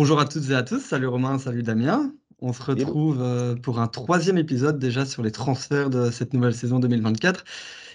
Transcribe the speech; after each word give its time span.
Bonjour 0.00 0.18
à 0.18 0.24
toutes 0.24 0.48
et 0.48 0.54
à 0.54 0.62
tous, 0.62 0.80
salut 0.80 1.08
Romain, 1.08 1.38
salut 1.38 1.62
Damien. 1.62 2.10
On 2.40 2.54
se 2.54 2.62
retrouve 2.62 3.20
euh, 3.20 3.54
pour 3.54 3.80
un 3.80 3.86
troisième 3.86 4.38
épisode 4.38 4.78
déjà 4.78 5.04
sur 5.04 5.22
les 5.22 5.30
transferts 5.30 5.90
de 5.90 6.10
cette 6.10 6.32
nouvelle 6.32 6.54
saison 6.54 6.78
2024. 6.78 7.44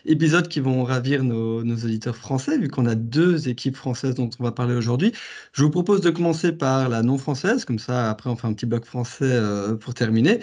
Épisodes 0.06 0.48
qui 0.48 0.60
vont 0.60 0.84
ravir 0.84 1.24
nos, 1.24 1.62
auditeurs 1.64 2.16
français, 2.16 2.60
vu 2.60 2.68
qu'on 2.68 2.86
a 2.86 2.94
deux 2.94 3.50
équipes 3.50 3.76
françaises 3.76 4.14
dont 4.14 4.30
on 4.39 4.44
va 4.44 4.52
parler 4.52 4.76
aujourd'hui. 4.76 5.14
Je 5.52 5.64
vous 5.64 5.71
propose 5.71 6.02
de 6.02 6.12
commencer 6.12 6.52
par 6.52 6.89
la 6.89 7.02
non 7.02 7.18
française, 7.18 7.66
comme 7.66 7.80
ça 7.80 8.12
après 8.12 8.30
on 8.30 8.36
fait 8.36 8.46
un 8.46 8.54
petit 8.54 8.68
bloc 8.68 8.86
français 8.86 9.24
euh, 9.24 9.76
pour 9.76 9.96
terminer. 9.96 10.42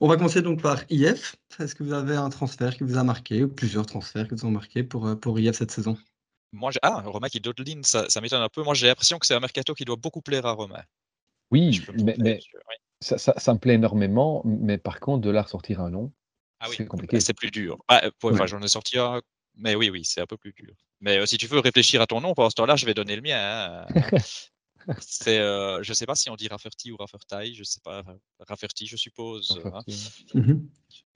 On 0.00 0.08
va 0.08 0.16
commencer 0.16 0.42
donc 0.42 0.62
par 0.62 0.82
IF. 0.90 1.36
Est-ce 1.60 1.76
que 1.76 1.84
vous 1.84 1.92
avez 1.92 2.16
un 2.16 2.28
transfert 2.28 2.76
qui 2.76 2.82
vous 2.82 2.98
a 2.98 3.04
marqué, 3.04 3.44
ou 3.44 3.48
plusieurs 3.48 3.86
transferts 3.86 4.26
qui 4.26 4.34
vous 4.34 4.46
ont 4.46 4.50
marqué 4.50 4.82
pour, 4.82 5.06
euh, 5.06 5.14
pour 5.14 5.38
IF 5.38 5.54
cette 5.54 5.70
saison? 5.70 5.96
Moi, 6.50 6.72
ah, 6.82 7.02
Romain 7.06 7.28
qui 7.28 7.38
dodeline, 7.38 7.84
ça, 7.84 8.08
ça 8.08 8.20
m'étonne 8.20 8.42
un 8.42 8.48
peu. 8.48 8.64
Moi, 8.64 8.74
j'ai 8.74 8.88
l'impression 8.88 9.20
que 9.20 9.26
c'est 9.26 9.34
un 9.34 9.40
mercato 9.40 9.74
qui 9.74 9.84
doit 9.84 9.96
beaucoup 9.96 10.20
plaire 10.20 10.46
à 10.46 10.52
Romain. 10.52 10.82
Oui, 11.54 11.80
mais, 11.94 12.40
Ça, 13.00 13.18
ça, 13.18 13.54
me 13.54 13.58
plaît 13.58 13.74
énormément, 13.74 14.42
mais 14.44 14.78
par 14.78 14.98
contre, 14.98 15.22
de 15.22 15.30
là 15.30 15.42
ressortir 15.42 15.80
un 15.80 15.90
nom, 15.90 16.12
ah 16.58 16.66
c'est 16.74 16.86
compliqué. 16.86 17.20
C'est 17.20 17.34
plus 17.34 17.50
dur. 17.50 17.78
Ah, 17.88 18.02
J'en 18.46 18.62
ai 18.62 18.68
sorti 18.68 18.98
un, 18.98 19.20
mais 19.56 19.74
oui, 19.74 19.90
oui, 19.90 20.04
c'est 20.04 20.20
un 20.20 20.26
peu 20.26 20.36
plus 20.36 20.52
dur. 20.52 20.74
Mais 21.00 21.18
euh, 21.18 21.26
si 21.26 21.36
tu 21.38 21.46
veux 21.46 21.60
réfléchir 21.60 22.00
à 22.00 22.06
ton 22.06 22.20
nom, 22.20 22.34
pendant 22.34 22.50
ce 22.50 22.54
temps-là, 22.56 22.76
je 22.76 22.86
vais 22.86 22.94
donner 22.94 23.14
le 23.14 23.22
mien. 23.22 23.38
Hein. 23.38 23.86
c'est, 25.00 25.38
euh, 25.38 25.82
je 25.82 25.92
sais 25.92 26.06
pas 26.06 26.14
si 26.14 26.28
on 26.30 26.36
dit 26.36 26.48
Rafferty 26.48 26.90
ou 26.90 26.96
Rafferty, 26.96 27.54
je 27.54 27.62
sais 27.62 27.80
pas, 27.84 28.02
Rafferty, 28.40 28.86
je 28.86 28.96
suppose. 28.96 29.60
Hein. 29.64 29.82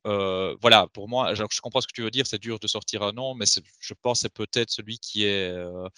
Euh, 0.07 0.57
voilà, 0.61 0.87
pour 0.87 1.09
moi, 1.09 1.35
je, 1.35 1.45
je, 1.51 1.61
comprends 1.61 1.81
ce 1.81 1.87
que 1.87 1.93
tu 1.93 2.03
veux 2.03 2.11
dire, 2.11 2.27
c'est 2.27 2.41
dur 2.41 2.59
de 2.59 2.67
sortir 2.67 3.03
un 3.03 3.13
nom, 3.13 3.35
mais 3.35 3.45
je 3.81 3.95
pense 4.01 4.19
que 4.19 4.23
c'est 4.23 4.33
peut-être 4.33 4.71
celui 4.71 4.99
qui 4.99 5.25
est 5.25 5.51
euh, 5.51 5.85
euh, 5.85 5.89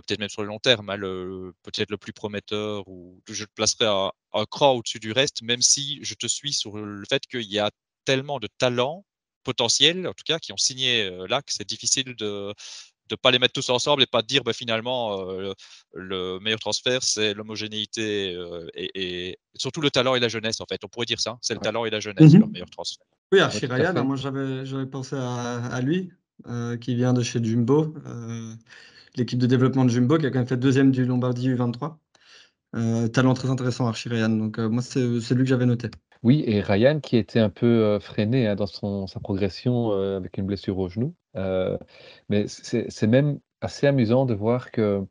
peut-être 0.00 0.20
même 0.20 0.28
sur 0.28 0.42
le 0.42 0.48
long 0.48 0.58
terme, 0.58 0.90
hein, 0.90 0.98
peut-être 1.62 1.90
le 1.90 1.98
plus 1.98 2.12
prometteur, 2.12 2.88
ou 2.88 3.20
je 3.28 3.44
te 3.44 3.50
placerai 3.54 3.86
un, 3.86 4.10
un 4.32 4.44
cran 4.46 4.72
au-dessus 4.72 4.98
du 4.98 5.12
reste, 5.12 5.42
même 5.42 5.62
si 5.62 5.98
je 6.02 6.14
te 6.14 6.26
suis 6.26 6.52
sur 6.52 6.76
le 6.76 7.04
fait 7.08 7.26
qu'il 7.26 7.50
y 7.50 7.58
a 7.58 7.70
tellement 8.04 8.38
de 8.38 8.48
talents 8.58 9.04
potentiels, 9.44 10.06
en 10.06 10.12
tout 10.12 10.24
cas, 10.24 10.38
qui 10.38 10.52
ont 10.52 10.56
signé 10.56 11.04
euh, 11.04 11.26
là, 11.28 11.42
que 11.42 11.52
c'est 11.52 11.66
difficile 11.66 12.14
de 12.16 12.54
ne 13.10 13.16
pas 13.16 13.30
les 13.30 13.38
mettre 13.38 13.52
tous 13.52 13.68
ensemble 13.68 14.02
et 14.02 14.06
pas 14.06 14.22
dire 14.22 14.42
bah, 14.42 14.52
finalement 14.52 15.28
euh, 15.28 15.52
le 15.92 16.38
meilleur 16.38 16.60
transfert, 16.60 17.02
c'est 17.02 17.34
l'homogénéité 17.34 18.38
et, 18.74 19.38
surtout 19.54 19.80
le 19.80 19.90
talent 19.90 20.14
et 20.14 20.20
la 20.20 20.28
jeunesse, 20.28 20.60
en 20.60 20.66
fait. 20.66 20.82
On 20.84 20.88
pourrait 20.88 21.06
dire 21.06 21.20
ça, 21.20 21.38
c'est 21.42 21.54
le 21.54 21.60
talent 21.60 21.84
et 21.84 21.90
la 21.90 22.00
jeunesse, 22.00 22.32
le 22.32 22.38
mmh 22.38 22.52
meilleur 22.52 22.70
transfert. 22.70 23.04
Oui, 23.32 23.40
Archie 23.40 23.66
Ryan, 23.66 24.04
moi 24.04 24.16
j'avais 24.16 24.86
pensé 24.86 25.16
à, 25.16 25.66
à 25.66 25.80
lui, 25.80 26.10
qui 26.80 26.94
vient 26.94 27.12
de 27.12 27.22
chez 27.22 27.42
Jumbo 27.42 27.94
l'équipe 29.16 29.38
de 29.38 29.46
développement 29.46 29.84
de 29.84 29.90
Jumbo, 29.90 30.18
qui 30.18 30.26
a 30.26 30.30
quand 30.30 30.38
même 30.38 30.48
fait 30.48 30.56
deuxième 30.56 30.90
du 30.90 31.04
Lombardie 31.04 31.50
U23. 31.50 31.96
Euh, 32.74 33.08
talent 33.08 33.34
très 33.34 33.50
intéressant, 33.50 33.86
Archie 33.86 34.08
Ryan. 34.08 34.30
Donc, 34.30 34.58
euh, 34.58 34.68
moi, 34.68 34.82
c'est 34.82 35.00
lui 35.00 35.44
que 35.44 35.44
j'avais 35.44 35.66
noté. 35.66 35.90
Oui, 36.22 36.44
et 36.46 36.60
Ryan 36.60 37.00
qui 37.00 37.16
était 37.16 37.40
un 37.40 37.50
peu 37.50 37.66
euh, 37.66 38.00
freiné 38.00 38.46
hein, 38.46 38.54
dans 38.54 38.66
son, 38.66 39.06
sa 39.06 39.18
progression 39.20 39.90
avec 39.90 40.38
une 40.38 40.46
blessure 40.46 40.78
au 40.78 40.88
genou. 40.88 41.14
mais 42.28 42.46
c'est 42.46 43.06
même 43.06 43.38
assez 43.60 43.86
amusant 43.86 44.24
de 44.26 44.34
voir 44.34 44.70
que 44.70 45.04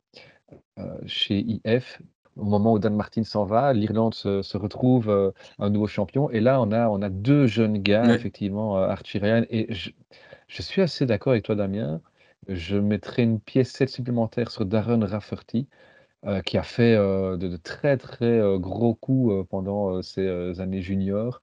chez 1.06 1.44
IF, 1.64 2.00
au 2.36 2.44
moment 2.44 2.72
où 2.72 2.78
Dan 2.78 2.96
Martin 2.96 3.24
s'en 3.24 3.44
va, 3.44 3.72
l'Irlande 3.72 4.14
se, 4.14 4.56
retrouve 4.56 5.32
un 5.58 5.70
nouveau 5.70 5.86
champion. 5.86 6.30
Et 6.30 6.40
là, 6.40 6.60
on 6.60 6.72
a, 6.72 6.88
on 6.88 7.02
a 7.02 7.10
deux 7.10 7.46
jeunes 7.46 7.78
gars, 7.78 8.14
effectivement, 8.14 8.76
Archie 8.76 9.18
Ryan. 9.18 9.44
Et 9.50 9.72
je, 9.72 9.90
je 10.48 10.62
suis 10.62 10.82
assez 10.82 11.06
d'accord 11.06 11.32
avec 11.32 11.44
toi, 11.44 11.54
Damien. 11.54 12.00
Je 12.48 12.76
mettrai 12.76 13.22
une 13.22 13.40
pièce 13.40 13.70
7 13.70 13.88
supplémentaire 13.88 14.50
sur 14.50 14.66
Darren 14.66 15.04
Rafferty, 15.04 15.68
euh, 16.24 16.40
qui 16.40 16.56
a 16.56 16.62
fait 16.62 16.94
euh, 16.94 17.36
de, 17.36 17.56
très 17.56 17.96
très 17.96 18.26
euh, 18.26 18.56
gros 18.56 18.94
coups 18.94 19.46
pendant 19.48 20.02
ses 20.02 20.60
années 20.60 20.82
juniors. 20.82 21.42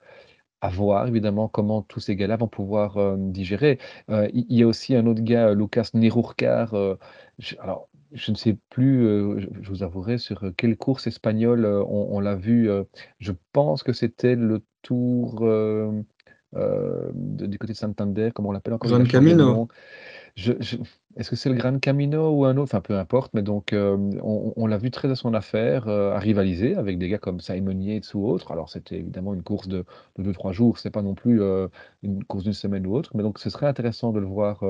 À 0.61 0.69
voir 0.69 1.07
évidemment 1.07 1.47
comment 1.47 1.81
tous 1.81 2.01
ces 2.01 2.15
gars-là 2.17 2.35
vont 2.35 2.49
pouvoir 2.49 3.17
digérer. 3.17 3.79
Il 4.09 4.45
y, 4.49 4.63
a 4.63 4.67
aussi 4.67 4.93
un 4.93 5.05
autre 5.05 5.21
gars, 5.21 5.53
Lucas 5.53 5.89
Nerurkar. 5.93 6.75
Je, 7.37 7.55
alors, 7.61 7.87
je 8.11 8.31
ne 8.31 8.35
sais 8.35 8.57
plus, 8.69 9.39
je, 9.39 9.69
vous 9.69 9.83
avouerai, 9.83 10.17
sur 10.17 10.51
quelle 10.57 10.75
course 10.75 11.07
espagnole 11.07 11.65
on, 11.65 12.19
l'a 12.19 12.35
vu. 12.35 12.69
je 13.19 13.31
pense 13.53 13.83
que 13.83 13.93
c'était 13.93 14.35
le 14.35 14.61
tour 14.81 15.45
du 16.53 17.57
côté 17.57 17.71
de 17.71 17.77
Santander, 17.77 18.31
comme 18.35 18.45
on 18.45 18.51
l'appelle 18.51 18.73
encore. 18.73 18.91
Gran 18.91 19.05
Camino 19.05 19.69
je, 20.45 20.55
je, 20.59 20.77
est-ce 21.17 21.31
que 21.31 21.35
c'est 21.35 21.49
le 21.49 21.55
Grand 21.55 21.79
Camino 21.79 22.29
ou 22.29 22.45
un 22.45 22.55
autre? 22.57 22.69
Enfin, 22.75 22.81
peu 22.81 22.95
importe, 22.95 23.33
mais 23.33 23.41
donc, 23.41 23.73
euh, 23.73 23.97
on, 24.21 24.67
l'a 24.67 24.77
vu 24.77 24.91
très 24.91 25.09
à 25.09 25.15
son 25.15 25.33
affaire, 25.33 25.87
euh, 25.87 26.13
à 26.13 26.19
rivaliser 26.19 26.75
avec 26.75 26.99
des 26.99 27.09
gars 27.09 27.17
comme 27.17 27.39
Simon 27.39 27.79
Yates 27.79 28.13
ou 28.13 28.27
autres. 28.27 28.51
Alors, 28.51 28.69
c'était 28.69 28.97
évidemment 28.97 29.33
une 29.33 29.41
course 29.41 29.67
de, 29.67 29.85
de 30.19 30.31
2-3 30.31 30.53
jours, 30.53 30.77
c'est 30.77 30.91
pas 30.91 31.01
non 31.01 31.15
plus 31.15 31.41
euh, 31.41 31.67
une 32.03 32.23
course 32.23 32.43
d'une 32.43 32.53
semaine 32.53 32.85
ou 32.85 32.95
autre, 32.95 33.09
mais 33.15 33.23
donc 33.23 33.39
ce 33.39 33.49
serait 33.49 33.65
intéressant 33.65 34.11
de 34.11 34.19
le 34.19 34.27
voir 34.27 34.63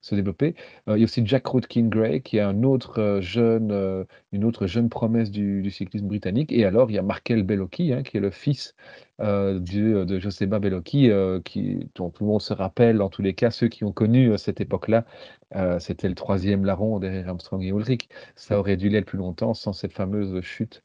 se 0.00 0.14
développer. 0.14 0.56
il 0.88 0.98
y 0.98 1.00
a 1.02 1.04
aussi 1.04 1.22
Jack 1.24 1.46
Rutkin 1.46 1.86
Gray, 1.86 2.20
qui 2.22 2.38
est 2.38 2.40
un 2.40 2.64
autre 2.64 3.18
jeune, 3.20 4.04
une 4.32 4.44
autre 4.44 4.66
jeune 4.66 4.88
promesse 4.88 5.30
du, 5.30 5.70
cyclisme 5.70 6.08
britannique. 6.08 6.52
Et 6.52 6.64
alors, 6.64 6.90
il 6.90 6.94
y 6.94 6.98
a 6.98 7.02
Markel 7.02 7.44
Bellocchi, 7.44 7.92
hein, 7.92 8.02
qui 8.02 8.16
est 8.16 8.20
le 8.20 8.30
fils 8.30 8.74
de 9.20 10.18
Joseba 10.18 10.58
Bellocchi, 10.58 11.08
dont 11.94 12.10
tout 12.10 12.24
le 12.24 12.30
monde 12.30 12.42
se 12.42 12.52
rappelle, 12.52 13.00
en 13.00 13.08
tous 13.08 13.22
les 13.22 13.34
cas, 13.34 13.50
ceux 13.50 13.68
qui 13.68 13.84
ont 13.84 13.92
connu 13.92 14.36
cette 14.36 14.60
époque-là, 14.60 15.04
c'était 15.84 16.08
le 16.08 16.14
troisième 16.14 16.64
larron 16.64 16.98
derrière 16.98 17.28
Armstrong 17.28 17.62
et 17.62 17.68
Ulrich. 17.68 18.08
Ça 18.36 18.58
aurait 18.58 18.76
dû 18.76 18.88
l'être 18.88 19.06
plus 19.06 19.18
longtemps 19.18 19.54
sans 19.54 19.72
cette 19.72 19.92
fameuse 19.92 20.40
chute 20.40 20.82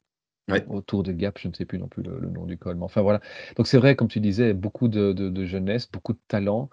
autour 0.68 1.02
de 1.02 1.12
Gap, 1.12 1.38
je 1.38 1.48
ne 1.48 1.54
sais 1.54 1.64
plus 1.64 1.78
non 1.78 1.88
plus 1.88 2.02
le, 2.02 2.20
nom 2.28 2.44
du 2.44 2.58
col. 2.58 2.76
Mais 2.76 2.84
enfin 2.84 3.02
voilà. 3.02 3.20
Donc 3.56 3.66
c'est 3.66 3.78
vrai, 3.78 3.96
comme 3.96 4.08
tu 4.08 4.20
disais, 4.20 4.52
beaucoup 4.52 4.88
de, 4.88 5.46
jeunesse, 5.46 5.88
beaucoup 5.90 6.12
de 6.12 6.20
talent. 6.28 6.68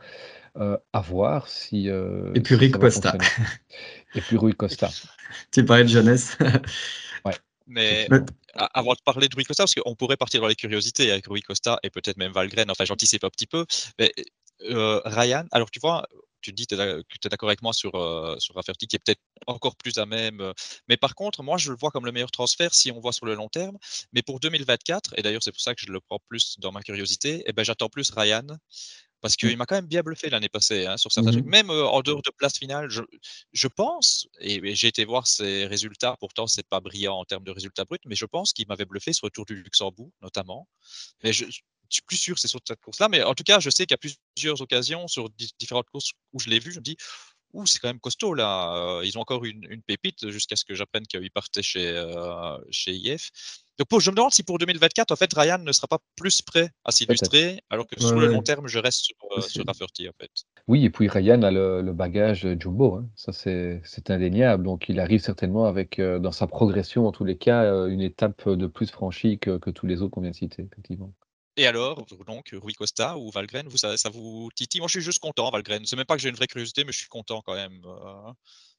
à 0.55 1.01
voir 1.01 1.47
si. 1.47 1.87
et 1.87 2.41
puis 2.41 2.55
Rui 2.55 2.71
Costa. 2.71 3.16
et 4.16 4.21
puis 4.21 4.37
Rui 4.37 4.53
Costa. 4.53 4.89
tu 5.51 5.63
parlais 5.63 5.83
de 5.83 5.89
jeunesse. 5.89 6.37
ouais. 7.25 7.33
Mais 7.67 8.07
avant 8.55 8.93
de 8.93 9.01
parler 9.05 9.27
de 9.27 9.35
Rui 9.35 9.43
Costa, 9.43 9.63
parce 9.63 9.75
qu'on 9.75 9.95
pourrait 9.95 10.17
partir 10.17 10.41
dans 10.41 10.47
les 10.47 10.55
curiosités 10.55 11.11
avec 11.11 11.27
Rui 11.27 11.41
Costa 11.41 11.79
et 11.83 11.89
peut-être 11.89 12.17
même 12.17 12.31
Valgren, 12.31 12.69
enfin 12.71 12.85
j'anticipe 12.85 13.23
un 13.23 13.29
petit 13.29 13.47
peu, 13.47 13.66
mais 13.99 14.11
Ryan, 14.59 15.45
alors 15.51 15.69
tu 15.69 15.79
vois, 15.79 16.07
tu 16.47 16.53
dis 16.53 16.66
que 16.66 16.75
tu 16.75 17.28
es 17.28 17.30
d'accord 17.30 17.50
avec 17.50 17.62
moi 17.62 17.74
sur, 17.74 17.96
euh, 17.96 18.35
sur 18.40 18.56
Rafferty, 18.56 18.88
qui 18.88 18.96
est 18.96 19.00
peut-être 19.00 19.22
encore 19.47 19.75
plus 19.75 19.97
à 19.97 20.06
même. 20.06 20.40
Euh, 20.40 20.53
mais 20.88 20.96
par 20.96 21.13
contre, 21.13 21.44
moi, 21.44 21.58
je 21.58 21.72
le 21.72 21.78
vois 21.78 21.91
comme 21.91 22.06
le 22.06 22.12
meilleur 22.13 22.31
transfert 22.31 22.74
si 22.74 22.90
on 22.91 23.00
voit 23.02 23.12
sur 23.12 23.25
le 23.25 23.35
long 23.35 23.50
terme. 23.50 23.78
Mais 24.13 24.22
pour 24.22 24.40
2024, 24.40 25.13
et 25.18 25.22
d'ailleurs, 25.22 25.44
c'est 25.44 25.52
pour 25.52 25.62
ça 25.62 25.75
que 25.75 25.81
je 25.81 25.91
le 25.91 26.00
prends 26.00 26.19
plus 26.30 26.56
dans 26.59 26.72
ma 26.72 26.81
curiosité, 26.81 27.44
eh 27.46 27.53
ben, 27.53 27.63
j'attends 27.63 27.90
plus 27.90 28.12
Ryan. 28.12 28.47
Parce 29.27 29.35
mmh. 29.35 29.47
qu'il 29.49 29.57
m'a 29.57 29.65
quand 29.65 29.75
même 29.75 29.88
bien 29.88 30.01
bluffé 30.01 30.29
l'année 30.29 30.49
passée 30.49 30.85
hein, 30.85 30.97
sur 30.97 31.11
certains 31.11 31.31
mmh 31.31 31.33
trucs. 31.33 31.45
Même 31.45 31.69
euh, 31.69 31.85
en 31.85 32.01
dehors 32.01 32.21
de 32.21 32.31
place 32.38 32.57
finale, 32.57 32.89
je, 32.89 33.01
je 33.51 33.67
pense, 33.67 34.27
et, 34.39 34.73
j'ai 34.73 34.88
été 34.88 35.03
voir 35.03 35.27
ses 35.27 35.65
résultats, 35.65 36.15
pourtant 36.19 36.47
c'est 36.47 36.67
pas 36.67 36.79
brillant 36.79 37.15
en 37.15 37.25
termes 37.25 37.43
de 37.43 37.51
résultats 37.51 37.85
bruts, 37.85 37.97
mais 38.05 38.16
je 38.16 38.25
pense 38.25 38.53
qu'il 38.53 38.67
m'avait 38.67 38.85
bluffé 38.85 39.11
sur 39.11 39.27
le 39.27 39.31
Tour 39.31 39.45
du 39.45 39.55
Luxembourg 39.55 40.11
notamment. 40.21 40.67
Mais 41.23 41.33
je, 41.33 41.45
je 41.45 41.59
suis 41.89 42.01
plus 42.03 42.17
sûr 42.17 42.39
c'est 42.39 42.47
sur 42.47 42.61
cette 42.66 42.81
course-là, 42.81 43.09
mais 43.09 43.23
en 43.23 43.33
tout 43.33 43.43
cas, 43.43 43.59
je 43.59 43.69
sais 43.69 43.85
a 43.91 43.97
plusieurs 43.97 44.61
occasions 44.61 45.07
sur 45.07 45.29
différentes 45.59 45.89
courses 45.89 46.11
où 46.33 46.39
je 46.39 46.49
l'ai 46.49 46.59
vu, 46.59 46.71
je 46.71 46.79
me 46.79 46.83
dis, 46.83 46.95
ouh, 47.53 47.66
c'est 47.66 47.79
quand 47.79 47.89
même 47.89 47.99
costaud 47.99 48.33
là. 48.33 49.01
Ils 49.03 49.17
ont 49.17 49.21
encore 49.21 49.45
une, 49.45 49.81
pépite 49.83 50.29
jusqu'à 50.29 50.55
ce 50.55 50.66
que 50.66 50.75
j'apprenne 50.75 51.05
qu'ils 51.07 51.31
partaient 51.31 51.63
chez, 51.63 51.87
euh, 51.87 52.57
chez 52.71 52.93
IF. 52.93 53.31
Donc 53.77 54.01
je 54.01 54.09
me 54.09 54.15
demande 54.15 54.31
si 54.31 54.43
pour 54.43 54.57
2024, 54.57 55.11
en 55.11 55.15
fait, 55.15 55.31
Ryan 55.33 55.59
ne 55.59 55.71
sera 55.71 55.88
pas 55.88 55.99
plus 56.15 56.41
prêt 56.41 56.71
à 56.83 56.91
s'illustrer, 56.91 57.61
alors 57.69 57.88
que 57.88 57.99
sur 57.99 58.19
le 58.19 58.27
long 58.27 58.41
terme, 58.41 58.67
je 58.67 58.79
reste 58.79 59.05
sur, 59.05 59.15
euh, 59.38 59.41
sur 59.41 59.65
Rafferty, 59.65 60.09
en 60.09 60.13
fait. 60.19 60.31
Oui, 60.67 60.83
et 60.83 60.89
puis 60.89 61.07
Ryan 61.07 61.41
a 61.43 61.51
le, 61.51 61.93
bagage 61.93 62.47
Jumbo, 62.59 62.96
hein. 62.96 63.09
ça 63.16 63.31
c'est 63.34 64.09
indéniable. 64.09 64.63
Donc 64.63 64.90
il 64.90 64.99
arrive 64.99 65.22
certainement 65.22 65.66
avec, 65.66 65.99
euh, 65.99 66.19
dans 66.19 66.31
sa 66.31 66.47
progression, 66.47 67.07
en 67.07 67.11
tous 67.11 67.23
les 67.23 67.37
cas, 67.37 67.87
une 67.87 68.02
étape 68.02 68.49
de 68.49 68.67
plus 68.67 68.90
franchie 68.90 69.40
que, 69.40 69.57
que 69.57 69.69
tous 69.69 69.85
les 69.85 70.02
autres 70.02 70.11
qu'on 70.11 70.22
vient 70.22 70.31
de 70.31 70.35
citer, 70.35 70.63
effectivement. 70.63 71.13
Et 71.59 71.66
alors, 71.66 72.05
donc, 72.28 72.53
Rui 72.53 72.73
Costa 72.73 73.17
ou 73.17 73.31
Valgren, 73.31 73.67
vous, 73.67 73.78
ça, 73.78 73.96
vous 74.13 74.49
titille? 74.55 74.79
Moi, 74.79 74.87
je 74.87 74.99
suis 74.99 75.02
juste 75.02 75.17
content, 75.17 75.49
Valgren. 75.49 75.84
C'est 75.85 75.96
même 75.96 76.05
pas 76.05 76.16
que 76.16 76.22
j'ai 76.22 76.29
une 76.29 76.35
vraie 76.35 76.46
curiosité, 76.46 76.84
mais 76.84 76.91
je 76.91 76.99
suis 76.99 77.07
content 77.07 77.41
quand 77.43 77.55
même. 77.55 77.81
Euh. 77.84 78.31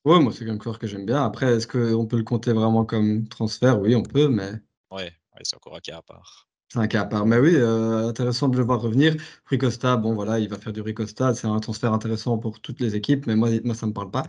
Oui, 0.04 0.22
moi, 0.22 0.32
c'est 0.32 0.48
un 0.48 0.56
coureur 0.56 0.78
que 0.78 0.86
j'aime 0.86 1.04
bien. 1.04 1.24
Après, 1.24 1.56
est-ce 1.56 1.66
qu'on 1.66 2.06
peut 2.06 2.16
le 2.16 2.22
compter 2.22 2.52
vraiment 2.52 2.84
comme 2.84 3.26
transfert? 3.26 3.80
Oui, 3.80 3.96
on 3.96 4.04
peut, 4.04 4.28
mais. 4.28 4.52
Ouais, 4.90 5.12
c'est 5.42 5.56
encore 5.56 5.76
un 5.76 5.80
cas 5.80 5.98
à 5.98 6.02
part. 6.02 6.48
C'est 6.68 6.78
un 6.78 6.86
cas 6.86 7.02
à 7.02 7.04
part. 7.06 7.26
Mais 7.26 7.38
oui, 7.38 7.54
euh, 7.54 8.08
intéressant 8.08 8.48
de 8.48 8.56
le 8.56 8.64
voir 8.64 8.80
revenir. 8.80 9.14
Rui 9.46 9.58
Costa, 9.58 9.96
bon, 9.96 10.14
voilà, 10.14 10.38
il 10.38 10.48
va 10.48 10.58
faire 10.58 10.72
du 10.72 10.80
Rui 10.80 10.94
Costa. 10.94 11.34
C'est 11.34 11.46
un 11.46 11.58
transfert 11.60 11.92
intéressant 11.92 12.38
pour 12.38 12.60
toutes 12.60 12.80
les 12.80 12.94
équipes, 12.94 13.26
mais 13.26 13.36
moi, 13.36 13.50
moi 13.64 13.74
ça 13.74 13.86
ne 13.86 13.90
me 13.90 13.94
parle 13.94 14.10
pas. 14.10 14.24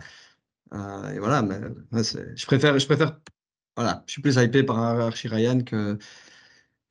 Euh, 0.72 1.10
et 1.10 1.18
voilà, 1.18 1.42
mais 1.42 1.58
je 1.92 2.46
préfère, 2.46 2.78
je 2.78 2.86
préfère. 2.86 3.18
Voilà, 3.76 4.04
je 4.06 4.12
suis 4.12 4.22
plus 4.22 4.36
hypé 4.36 4.62
par 4.62 4.78
Archie 4.78 5.28
Ryan 5.28 5.60
que, 5.62 5.98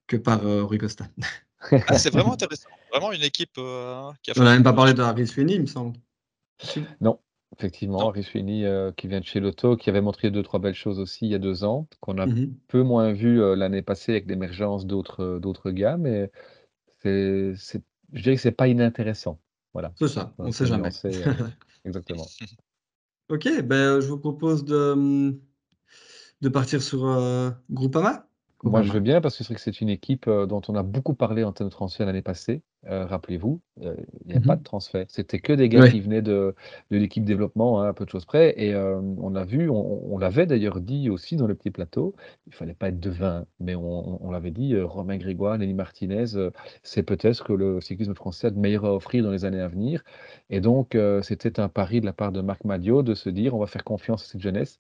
que 0.07 0.17
par 0.17 0.41
Rui 0.43 0.77
Costa. 0.77 1.07
Ah, 1.87 1.97
c'est 1.97 2.11
vraiment 2.11 2.33
intéressant. 2.33 2.69
Vraiment 2.91 3.11
une 3.11 3.23
équipe 3.23 3.57
euh, 3.57 4.11
qui 4.21 4.31
a 4.31 4.33
fait. 4.33 4.39
On 4.39 4.43
n'a 4.43 4.53
même 4.53 4.63
pas 4.63 4.73
parlé 4.73 4.93
de 4.93 5.01
Harry 5.01 5.27
Sweeney, 5.27 5.55
il 5.55 5.61
me 5.61 5.67
semble. 5.67 5.97
Non, 6.99 7.19
effectivement, 7.59 8.09
Rifini 8.09 8.65
euh, 8.65 8.91
qui 8.93 9.07
vient 9.07 9.19
de 9.19 9.25
chez 9.25 9.41
Lotto, 9.41 9.75
qui 9.75 9.89
avait 9.89 10.01
montré 10.01 10.31
deux, 10.31 10.43
trois 10.43 10.59
belles 10.59 10.75
choses 10.75 10.99
aussi 10.99 11.25
il 11.25 11.31
y 11.31 11.35
a 11.35 11.39
deux 11.39 11.65
ans, 11.65 11.87
qu'on 11.99 12.17
a 12.17 12.25
mmh 12.25 12.53
peu 12.67 12.83
moins 12.83 13.11
vu 13.11 13.41
euh, 13.41 13.55
l'année 13.55 13.81
passée 13.81 14.13
avec 14.13 14.27
l'émergence 14.27 14.85
d'autres 14.85 15.39
d'autres 15.39 15.71
gars, 15.71 15.97
mais 15.97 16.31
c'est, 17.01 17.53
je 18.13 18.21
dirais 18.21 18.35
que 18.35 18.41
c'est 18.41 18.51
pas 18.51 18.67
inintéressant. 18.67 19.39
Voilà. 19.73 19.93
C'est 19.97 20.07
ça, 20.07 20.33
on 20.37 20.47
ne 20.47 20.51
sait 20.51 20.65
jamais. 20.65 20.89
exactement. 21.85 22.25
Ok, 23.29 23.47
ben, 23.63 23.99
je 23.99 24.07
vous 24.07 24.17
propose 24.17 24.65
de, 24.65 24.91
hum, 24.91 25.39
de 26.41 26.49
partir 26.49 26.81
sur 26.81 27.01
Groupama. 27.69 28.28
Moi, 28.63 28.81
je 28.81 28.91
veux 28.91 28.99
bien 28.99 29.21
parce 29.21 29.37
que 29.37 29.43
c'est 29.43 29.53
vrai 29.53 29.55
que 29.55 29.61
c'est 29.61 29.81
une 29.81 29.89
équipe 29.89 30.29
dont 30.29 30.61
on 30.67 30.75
a 30.75 30.83
beaucoup 30.83 31.13
parlé 31.13 31.43
en 31.43 31.53
termes 31.53 31.69
de 31.69 31.73
transfert 31.73 32.05
l'année 32.05 32.21
passée. 32.21 32.61
Rappelez-vous, 32.85 33.61
il 33.81 33.95
n'y 34.25 34.35
a 34.35 34.39
pas 34.39 34.55
mmh 34.55 34.59
de 34.59 34.63
transfert. 34.63 35.05
C'était 35.09 35.39
que 35.39 35.53
des 35.53 35.67
gars 35.67 35.89
qui 35.89 35.99
venaient 35.99 36.21
de, 36.21 36.55
de 36.91 36.97
l'équipe 36.97 37.25
développement, 37.25 37.81
hein, 37.81 37.89
à 37.89 37.93
peu 37.93 38.05
de 38.05 38.09
choses 38.09 38.25
près. 38.25 38.53
Et 38.57 38.75
on 38.75 39.35
a 39.35 39.43
vu, 39.43 39.69
on, 39.69 40.17
l'avait 40.17 40.45
d'ailleurs 40.45 40.79
dit 40.79 41.09
aussi 41.09 41.35
dans 41.35 41.47
le 41.47 41.55
petit 41.55 41.71
plateau, 41.71 42.15
il 42.47 42.53
fallait 42.53 42.73
pas 42.73 42.89
être 42.89 42.99
devin, 42.99 43.45
mais 43.59 43.75
on, 43.75 44.31
l'avait 44.31 44.51
dit, 44.51 44.79
Romain 44.79 45.17
Grégoire, 45.17 45.57
Lenny 45.57 45.73
Martinez, 45.73 46.25
c'est 46.83 47.03
peut-être 47.03 47.43
que 47.43 47.53
le 47.53 47.81
cyclisme 47.81 48.15
français 48.15 48.47
a 48.47 48.51
de 48.51 48.59
meilleur 48.59 48.85
à 48.85 48.93
offrir 48.93 49.23
dans 49.23 49.31
les 49.31 49.45
années 49.45 49.61
à 49.61 49.67
venir. 49.67 50.03
Et 50.49 50.61
donc, 50.61 50.97
c'était 51.21 51.59
un 51.59 51.69
pari 51.69 52.01
de 52.01 52.05
la 52.05 52.13
part 52.13 52.31
de 52.31 52.41
Marc 52.41 52.63
Madio 52.63 53.03
de 53.03 53.13
se 53.13 53.29
dire, 53.29 53.55
on 53.55 53.59
va 53.59 53.67
faire 53.67 53.83
confiance 53.83 54.23
à 54.23 54.25
cette 54.25 54.41
jeunesse. 54.41 54.77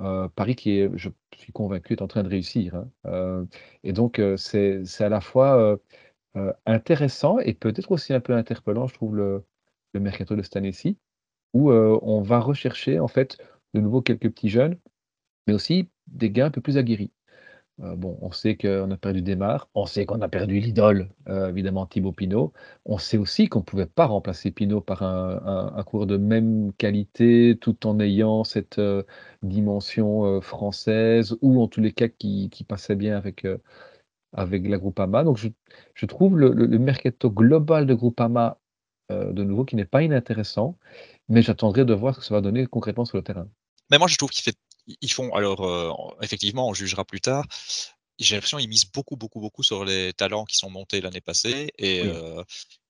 Euh, 0.00 0.28
Paris 0.28 0.56
qui 0.56 0.78
est, 0.78 0.90
je 0.96 1.08
suis 1.36 1.52
convaincu, 1.52 1.94
est 1.94 2.02
en 2.02 2.08
train 2.08 2.22
de 2.22 2.28
réussir. 2.28 2.74
Hein. 2.74 2.90
Euh, 3.06 3.44
et 3.82 3.92
donc, 3.92 4.18
euh, 4.18 4.36
c'est 4.36 4.84
à 5.00 5.08
la 5.08 5.20
fois 5.20 5.78
intéressant 6.66 7.38
et 7.38 7.54
peut-être 7.54 7.90
aussi 7.92 8.12
un 8.12 8.20
peu 8.20 8.34
interpellant, 8.34 8.86
je 8.86 8.94
trouve, 8.94 9.16
le, 9.16 9.44
le 9.94 10.00
mercato 10.00 10.36
de 10.36 10.42
cette 10.42 10.56
année-ci, 10.56 10.98
où 11.54 11.72
on 11.72 12.20
va 12.20 12.40
rechercher 12.40 13.00
en 13.00 13.08
fait 13.08 13.38
de 13.72 13.80
nouveau 13.80 14.02
quelques 14.02 14.30
petits 14.30 14.50
jeunes, 14.50 14.78
mais 15.46 15.54
aussi 15.54 15.88
des 16.06 16.30
gars 16.30 16.46
un 16.46 16.50
peu 16.50 16.60
plus 16.60 16.76
aguerris. 16.76 17.10
Euh, 17.82 17.94
bon, 17.94 18.18
on 18.22 18.32
sait 18.32 18.56
qu'on 18.56 18.90
a 18.90 18.96
perdu 18.96 19.20
Desmar, 19.20 19.68
on 19.74 19.84
sait 19.84 20.06
qu'on 20.06 20.22
a 20.22 20.28
perdu 20.28 20.60
l'idole, 20.60 21.10
euh, 21.28 21.50
évidemment 21.50 21.84
Thibaut 21.84 22.12
Pinot. 22.12 22.52
On 22.86 22.96
sait 22.96 23.18
aussi 23.18 23.48
qu'on 23.48 23.58
ne 23.58 23.64
pouvait 23.64 23.86
pas 23.86 24.06
remplacer 24.06 24.50
Pinot 24.50 24.80
par 24.80 25.02
un, 25.02 25.76
un, 25.76 26.06
de 26.06 26.16
même 26.16 26.72
qualité, 26.78 27.58
tout 27.60 27.86
en 27.86 28.00
ayant 28.00 28.44
cette 28.44 28.78
euh, 28.78 29.02
dimension 29.42 30.40
française, 30.40 31.36
ou 31.42 31.62
en 31.62 31.68
tous 31.68 31.80
les 31.82 31.92
cas 31.92 32.08
qui, 32.08 32.50
passait 32.66 32.96
bien 32.96 33.16
avec, 33.16 33.46
avec 34.32 34.66
la 34.66 34.78
Groupama. 34.78 35.24
Donc 35.24 35.36
je, 35.36 36.06
trouve 36.06 36.38
le, 36.38 36.52
le, 36.52 36.78
mercato 36.78 37.30
global 37.30 37.86
de 37.86 37.94
Groupama, 37.94 38.58
de 39.10 39.44
nouveau, 39.44 39.64
qui 39.64 39.76
n'est 39.76 39.84
pas 39.84 40.02
inintéressant, 40.02 40.78
mais 41.28 41.42
j'attendrai 41.42 41.84
de 41.84 41.94
voir 41.94 42.14
ce 42.14 42.20
que 42.20 42.26
ça 42.26 42.34
va 42.34 42.40
donner 42.40 42.66
concrètement 42.66 43.04
sur 43.04 43.18
le 43.18 43.22
terrain. 43.22 43.48
Mais 43.90 43.98
moi, 43.98 44.08
je 44.08 44.16
trouve 44.16 44.30
qu'il 44.30 44.42
fait 44.42 44.56
ils 44.86 45.12
font, 45.12 45.34
alors 45.34 45.64
euh, 45.64 45.92
effectivement, 46.22 46.68
on 46.68 46.74
jugera 46.74 47.04
plus 47.04 47.20
tard. 47.20 47.46
J'ai 48.18 48.34
l'impression 48.34 48.58
qu'ils 48.58 48.68
misent 48.68 48.90
beaucoup, 48.90 49.16
beaucoup, 49.16 49.40
beaucoup 49.40 49.62
sur 49.62 49.84
les 49.84 50.12
talents 50.14 50.44
qui 50.44 50.56
sont 50.56 50.70
montés 50.70 51.00
l'année 51.00 51.20
passée 51.20 51.70
et, 51.78 52.02
euh, 52.04 52.42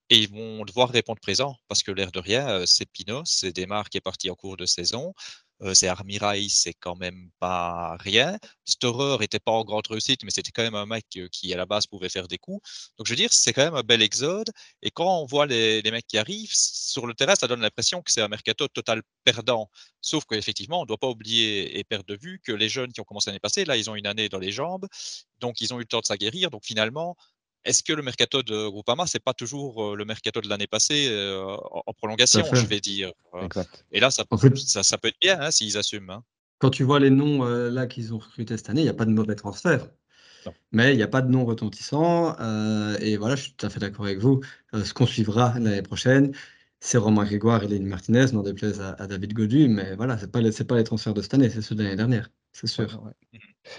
et 0.08 0.18
ils 0.18 0.30
vont 0.30 0.64
devoir 0.64 0.90
répondre 0.90 1.20
présent 1.20 1.56
parce 1.68 1.82
que 1.82 1.90
l'air 1.90 2.12
de 2.12 2.20
rien, 2.20 2.48
euh, 2.48 2.66
c'est 2.66 2.86
Pinot, 2.86 3.22
c'est 3.24 3.52
Desmar 3.52 3.88
qui 3.88 3.98
est 3.98 4.02
parti 4.02 4.30
en 4.30 4.36
cours 4.36 4.56
de 4.56 4.66
saison. 4.66 5.14
C'est 5.72 5.88
Armirail, 5.88 6.50
c'est 6.50 6.74
quand 6.74 6.96
même 6.96 7.30
pas 7.38 7.96
rien. 8.00 8.38
Storer 8.66 9.24
était 9.24 9.38
pas 9.38 9.52
en 9.52 9.64
grande 9.64 9.86
réussite, 9.86 10.22
mais 10.22 10.30
c'était 10.30 10.50
quand 10.50 10.62
même 10.62 10.74
un 10.74 10.84
mec 10.84 11.06
qui, 11.32 11.52
à 11.54 11.56
la 11.56 11.64
base, 11.64 11.86
pouvait 11.86 12.10
faire 12.10 12.28
des 12.28 12.36
coups. 12.36 12.60
Donc, 12.98 13.06
je 13.06 13.12
veux 13.12 13.16
dire, 13.16 13.32
c'est 13.32 13.54
quand 13.54 13.64
même 13.64 13.74
un 13.74 13.82
bel 13.82 14.02
exode. 14.02 14.50
Et 14.82 14.90
quand 14.90 15.22
on 15.22 15.24
voit 15.24 15.46
les, 15.46 15.82
mecs 15.90 16.06
qui 16.06 16.18
arrivent, 16.18 16.52
sur 16.52 17.06
le 17.06 17.14
terrain, 17.14 17.34
ça 17.34 17.46
donne 17.48 17.60
l'impression 17.62 18.02
que 18.02 18.12
c'est 18.12 18.20
un 18.20 18.28
mercato 18.28 18.68
total 18.68 19.02
perdant. 19.24 19.70
Sauf 20.02 20.24
qu'effectivement, 20.26 20.80
on 20.80 20.82
ne 20.82 20.88
doit 20.88 20.98
pas 20.98 21.08
oublier 21.08 21.78
et 21.78 21.84
perdre 21.84 22.06
de 22.06 22.16
vue 22.20 22.38
que 22.44 22.52
les 22.52 22.68
jeunes 22.68 22.92
qui 22.92 23.00
ont 23.00 23.04
commencé 23.04 23.30
l'année 23.30 23.40
passée, 23.40 23.64
là, 23.64 23.76
ils 23.78 23.88
ont 23.88 23.96
une 23.96 24.06
année 24.06 24.28
dans 24.28 24.38
les 24.38 24.52
jambes. 24.52 24.86
Donc, 25.40 25.60
ils 25.62 25.72
ont 25.72 25.78
eu 25.78 25.80
le 25.82 25.86
temps 25.86 26.00
de 26.00 26.06
s'aguerrir. 26.06 26.50
Donc, 26.50 26.64
finalement, 26.64 27.16
est-ce 27.66 27.82
que 27.82 27.92
le 27.92 28.02
mercato 28.02 28.42
de 28.42 28.68
Groupama, 28.68 29.06
c'est 29.06 29.22
pas 29.22 29.34
toujours 29.34 29.96
le 29.96 30.04
mercato 30.04 30.40
de 30.40 30.48
l'année 30.48 30.66
passée 30.66 31.10
en, 31.86 31.92
prolongation, 31.92 32.42
je 32.52 32.66
vais 32.66 32.80
dire 32.80 33.12
Et 33.92 34.00
là, 34.00 34.10
ça, 34.10 34.24
ça, 34.82 34.98
peut 34.98 35.08
être 35.08 35.20
bien 35.20 35.38
hein, 35.40 35.50
s'ils 35.50 35.76
assument. 35.76 36.10
Hein. 36.10 36.22
Quand 36.58 36.70
tu 36.70 36.84
vois 36.84 37.00
les 37.00 37.10
noms 37.10 37.44
là 37.44 37.86
qu'ils 37.86 38.14
ont 38.14 38.18
recrutés 38.18 38.56
cette 38.56 38.70
année, 38.70 38.80
il 38.80 38.84
n'y 38.84 38.90
a 38.90 38.94
pas 38.94 39.04
de 39.04 39.10
mauvais 39.10 39.34
transfert. 39.34 39.88
Mais 40.72 40.94
il 40.94 40.96
n'y 40.96 41.02
a 41.02 41.08
pas 41.08 41.22
de 41.22 41.28
nom 41.28 41.44
retentissant. 41.44 42.36
et 43.00 43.16
voilà, 43.16 43.36
je 43.36 43.42
suis 43.42 43.52
tout 43.52 43.66
à 43.66 43.70
fait 43.70 43.80
d'accord 43.80 44.06
avec 44.06 44.18
vous. 44.18 44.40
ce 44.72 44.94
qu'on 44.94 45.06
suivra 45.06 45.58
l'année 45.58 45.82
prochaine, 45.82 46.32
c'est 46.80 46.98
Romain 46.98 47.24
Grégoire 47.24 47.62
et 47.64 47.68
Lénie 47.68 47.86
Martinez, 47.86 48.26
n'en 48.32 48.42
déplaise 48.42 48.80
à, 48.80 48.92
à, 48.92 49.06
David 49.06 49.32
Godu. 49.32 49.68
Mais 49.68 49.96
voilà, 49.96 50.18
ce 50.18 50.24
n'est 50.24 50.30
pas, 50.30 50.40
les, 50.40 50.52
pas 50.52 50.76
les 50.76 50.84
transferts 50.84 51.14
de 51.14 51.22
cette 51.22 51.34
année, 51.34 51.50
c'est 51.50 51.62
ceux 51.62 51.74
de 51.74 51.82
l'année 51.82 51.96
dernière, 51.96 52.30
c'est 52.56 52.66
sûr. 52.66 53.02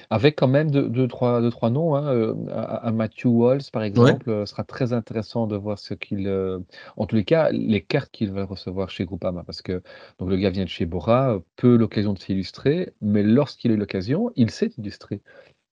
Avec 0.10 0.36
quand 0.36 0.48
même 0.48 0.70
deux, 0.70 1.08
trois, 1.08 1.42
deux, 1.42 1.50
trois 1.50 1.70
noms, 1.70 1.96
hein, 1.96 2.14
euh, 2.14 2.34
à, 2.52 2.92
Matthew 2.92 3.28
Walls, 3.28 3.62
par 3.72 3.84
exemple, 3.84 4.30
euh, 4.30 4.46
sera 4.46 4.64
très 4.64 4.94
intéressant 4.94 5.48
de 5.48 5.56
voir 5.56 5.80
ce 5.80 5.94
qu'il, 5.94 6.28
euh, 6.28 6.60
en 6.98 7.06
tous 7.06 7.16
les 7.16 7.24
cas, 7.24 7.50
les 7.52 7.82
cartes 7.82 8.12
qu'il 8.12 8.32
va 8.32 8.46
recevoir 8.46 8.90
chez 8.90 9.06
Groupama, 9.06 9.44
parce 9.44 9.62
que 9.62 9.82
donc 10.20 10.30
le 10.30 10.38
gars 10.38 10.50
vient 10.50 10.66
de 10.66 10.70
chez 10.70 10.86
Bora, 10.86 11.40
peu 11.56 11.76
l'occasion 11.76 12.14
de 12.14 12.20
s'illustrer, 12.20 12.94
mais 13.02 13.24
lorsqu'il 13.24 13.72
a 13.72 13.74
eu 13.76 13.78
l'occasion, 13.78 14.32
il 14.36 14.52
s'est 14.52 14.72
illustré. 14.78 15.22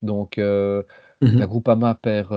Donc, 0.01 0.37
mmh 0.37 0.83
la 1.21 1.47
Groupama 1.47 1.95
perd, 1.95 2.29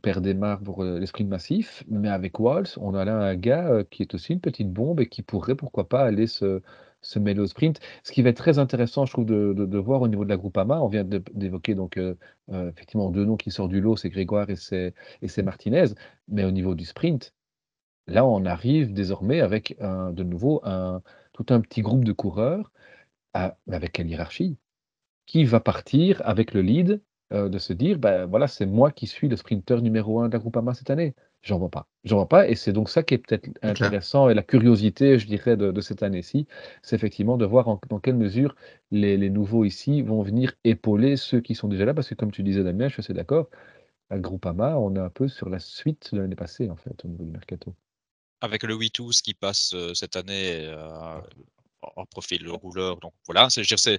perd 0.00 0.24
des 0.24 0.34
marques 0.34 0.64
pour 0.64 0.82
l'esprit 0.82 1.24
massif, 1.24 1.84
mais 1.88 2.08
avec 2.08 2.40
Walls, 2.40 2.66
on 2.78 2.94
a 2.94 3.04
là 3.04 3.16
un 3.16 3.36
gars 3.36 3.84
qui 3.90 4.02
est 4.02 4.14
aussi 4.14 4.32
une 4.32 4.40
petite 4.40 4.72
bombe 4.72 5.00
et 5.00 5.06
qui 5.06 5.22
pourrait, 5.22 5.54
pourquoi 5.54 5.88
pas, 5.88 6.02
aller 6.02 6.26
se 6.26 6.62
ce 7.02 7.18
mélo 7.18 7.46
sprint. 7.46 7.80
Ce 8.02 8.12
qui 8.12 8.22
va 8.22 8.30
être 8.30 8.36
très 8.36 8.58
intéressant, 8.58 9.04
je 9.06 9.12
trouve, 9.12 9.26
de, 9.26 9.78
voir 9.78 10.00
au 10.02 10.08
niveau 10.08 10.24
de 10.24 10.30
la 10.30 10.36
Groupama, 10.36 10.80
on 10.80 10.88
vient 10.88 11.04
d'évoquer 11.04 11.74
donc 11.74 11.96
euh, 11.96 12.14
euh, 12.50 12.70
effectivement 12.70 13.10
deux 13.10 13.24
noms 13.24 13.36
qui 13.36 13.50
sortent 13.50 13.70
du 13.70 13.80
lot, 13.80 13.96
c'est 13.96 14.08
Grégoire 14.08 14.48
et 14.50 14.56
c'est, 14.56 15.42
Martinez, 15.42 15.86
mais 16.28 16.44
au 16.44 16.50
niveau 16.50 16.74
du 16.74 16.84
sprint, 16.84 17.34
là 18.06 18.24
on 18.24 18.44
arrive 18.46 18.92
désormais 18.92 19.40
avec 19.40 19.76
de 19.80 20.22
nouveau 20.22 20.62
tout 21.32 21.46
un 21.50 21.60
petit 21.60 21.82
groupe 21.82 22.04
de 22.04 22.12
coureurs, 22.12 22.70
avec 23.34 23.92
quelle 23.92 24.08
hiérarchie? 24.08 24.56
Qui 25.26 25.44
va 25.44 25.60
partir 25.60 26.20
avec 26.24 26.52
le 26.52 26.62
lead 26.62 27.02
euh, 27.32 27.48
de 27.48 27.58
se 27.58 27.72
dire, 27.72 27.98
ben 27.98 28.26
voilà, 28.26 28.46
c'est 28.46 28.66
moi 28.66 28.90
qui 28.90 29.06
suis 29.06 29.28
le 29.28 29.36
sprinter 29.36 29.80
numéro 29.80 30.20
un 30.20 30.28
de 30.28 30.32
la 30.34 30.38
Groupama 30.38 30.74
cette 30.74 30.90
année 30.90 31.14
J'en 31.42 31.58
vois 31.58 31.70
pas. 31.70 31.88
J'en 32.04 32.16
vois 32.16 32.28
pas. 32.28 32.48
Et 32.48 32.54
c'est 32.54 32.72
donc 32.72 32.88
ça 32.88 33.02
qui 33.02 33.14
est 33.14 33.18
peut-être 33.18 33.48
intéressant 33.62 34.28
et 34.28 34.34
la 34.34 34.42
curiosité, 34.42 35.18
je 35.18 35.26
dirais, 35.26 35.56
de, 35.56 35.80
cette 35.80 36.02
année-ci, 36.04 36.46
c'est 36.82 36.94
effectivement 36.94 37.36
de 37.36 37.44
voir 37.44 37.78
dans 37.88 37.98
quelle 37.98 38.14
mesure 38.14 38.54
les, 38.92 39.16
nouveaux 39.28 39.64
ici 39.64 40.02
vont 40.02 40.22
venir 40.22 40.52
épauler 40.62 41.16
ceux 41.16 41.40
qui 41.40 41.56
sont 41.56 41.66
déjà 41.68 41.84
là. 41.84 41.94
Parce 41.94 42.08
que 42.08 42.14
comme 42.14 42.30
tu 42.30 42.44
disais, 42.44 42.62
Damien, 42.62 42.88
je 42.88 42.94
suis 42.94 43.00
assez 43.00 43.12
d'accord, 43.12 43.48
à 44.10 44.18
Groupama, 44.18 44.76
on 44.78 44.94
est 44.94 45.00
un 45.00 45.10
peu 45.10 45.26
sur 45.26 45.48
la 45.48 45.58
suite 45.58 46.14
de 46.14 46.20
l'année 46.20 46.36
passée, 46.36 46.70
en 46.70 46.76
fait, 46.76 47.04
au 47.04 47.08
niveau 47.08 47.24
du 47.24 47.30
mercato. 47.30 47.74
Avec 48.40 48.62
le 48.62 48.76
8-12 48.76 49.20
qui 49.22 49.34
passe 49.34 49.72
euh, 49.74 49.94
cette 49.94 50.16
année 50.16 50.66
euh, 50.66 51.20
en 51.96 52.06
profil 52.06 52.48
rouleur. 52.48 52.98
Donc 53.00 53.14
voilà, 53.26 53.48
c'est 53.50 53.98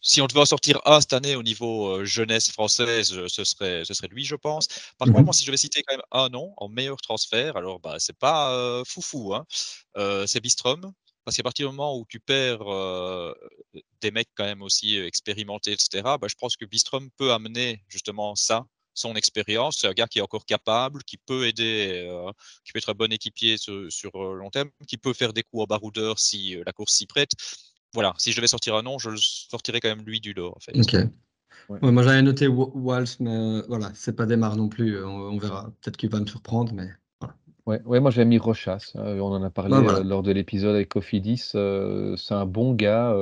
si 0.00 0.20
on 0.20 0.26
devait 0.26 0.40
en 0.40 0.46
sortir 0.46 0.80
un 0.84 1.00
cette 1.00 1.12
année 1.12 1.36
au 1.36 1.42
niveau 1.42 1.88
euh, 1.88 2.04
jeunesse 2.04 2.50
française, 2.50 3.12
euh, 3.12 3.28
ce 3.28 3.44
serait, 3.44 3.84
ce 3.84 3.94
serait 3.94 4.08
lui, 4.08 4.24
je 4.24 4.36
pense. 4.36 4.68
Par 4.98 5.08
contre, 5.08 5.26
mhm. 5.26 5.32
si 5.32 5.44
je 5.44 5.50
vais 5.50 5.56
citer 5.56 5.82
quand 5.82 5.94
même 5.94 6.04
un 6.12 6.28
nom 6.28 6.52
en 6.56 6.68
meilleur 6.68 6.98
transfert, 6.98 7.56
alors 7.56 7.80
bah, 7.80 7.96
c'est 7.98 8.16
pas 8.16 8.54
euh, 8.54 8.84
foufou, 8.86 9.34
hein. 9.34 9.44
c'est 10.26 10.40
Bistrom. 10.40 10.92
Parce 11.24 11.36
qu'à 11.36 11.42
partir 11.42 11.68
du 11.68 11.76
moment 11.76 11.94
où 11.98 12.06
tu 12.08 12.20
perds 12.20 12.64
des 14.00 14.10
mecs 14.10 14.30
quand 14.34 14.44
même 14.44 14.62
aussi 14.62 14.96
expérimentés, 14.96 15.72
etc., 15.72 16.02
bah, 16.18 16.26
je 16.26 16.34
pense 16.36 16.56
que 16.56 16.64
Bistrom 16.64 17.10
peut 17.18 17.32
amener 17.32 17.84
justement 17.88 18.34
ça, 18.34 18.64
son 18.94 19.14
expérience. 19.14 19.76
C'est 19.80 19.88
un 19.88 19.92
gars 19.92 20.06
qui 20.06 20.20
est 20.20 20.22
encore 20.22 20.46
capable, 20.46 21.02
qui 21.04 21.18
peut 21.18 21.46
aider, 21.46 22.08
qui 22.64 22.72
peut 22.72 22.78
être 22.78 22.88
un 22.88 22.94
bon 22.94 23.12
équipier 23.12 23.58
sur, 23.58 23.92
sur 23.92 24.10
long 24.16 24.48
terme, 24.48 24.70
qui 24.86 24.96
peut 24.96 25.12
faire 25.12 25.34
des 25.34 25.42
coups 25.42 25.64
au 25.64 25.66
baroudeur 25.66 26.18
si 26.18 26.56
la 26.64 26.72
course 26.72 26.94
s'y 26.94 27.06
prête 27.06 27.32
voilà, 27.94 28.14
si 28.18 28.32
je 28.32 28.36
devais 28.36 28.48
sortir 28.48 28.74
un 28.74 28.82
nom, 28.82 28.98
je 28.98 29.10
le 29.10 29.16
sortirais 29.16 29.80
quand 29.80 29.88
même 29.88 30.04
lui 30.04 30.20
du 30.20 30.32
lot. 30.32 30.52
En 30.54 30.60
fait. 30.60 30.78
Ok. 30.78 31.08
moi 31.82 32.02
j'avais 32.02 32.22
noté 32.22 32.46
Walsh, 32.46 33.16
mais 33.20 33.30
euh, 33.30 33.62
voilà, 33.68 33.90
c'est 33.94 34.14
pas 34.14 34.26
Démarre 34.26 34.56
non 34.56 34.68
plus. 34.68 34.96
Euh, 34.96 35.06
on, 35.06 35.38
verra. 35.38 35.72
Peut-être 35.80 35.96
qu'il 35.96 36.10
va 36.10 36.20
me 36.20 36.26
surprendre, 36.26 36.72
mais. 36.74 36.88
Ouais, 37.66 37.82
ouais, 37.84 38.00
moi 38.00 38.10
j'avais 38.10 38.24
mis 38.24 38.38
Rochas. 38.38 38.92
Hein, 38.94 39.18
on 39.18 39.32
en 39.32 39.42
a 39.42 39.50
parlé 39.50 39.74
euh, 39.74 40.02
lors 40.02 40.22
de 40.22 40.32
l'épisode 40.32 40.74
avec 40.74 40.88
Cofidis. 40.88 41.36
c'est 41.36 42.34
un 42.34 42.46
bon 42.46 42.72
gars. 42.72 43.14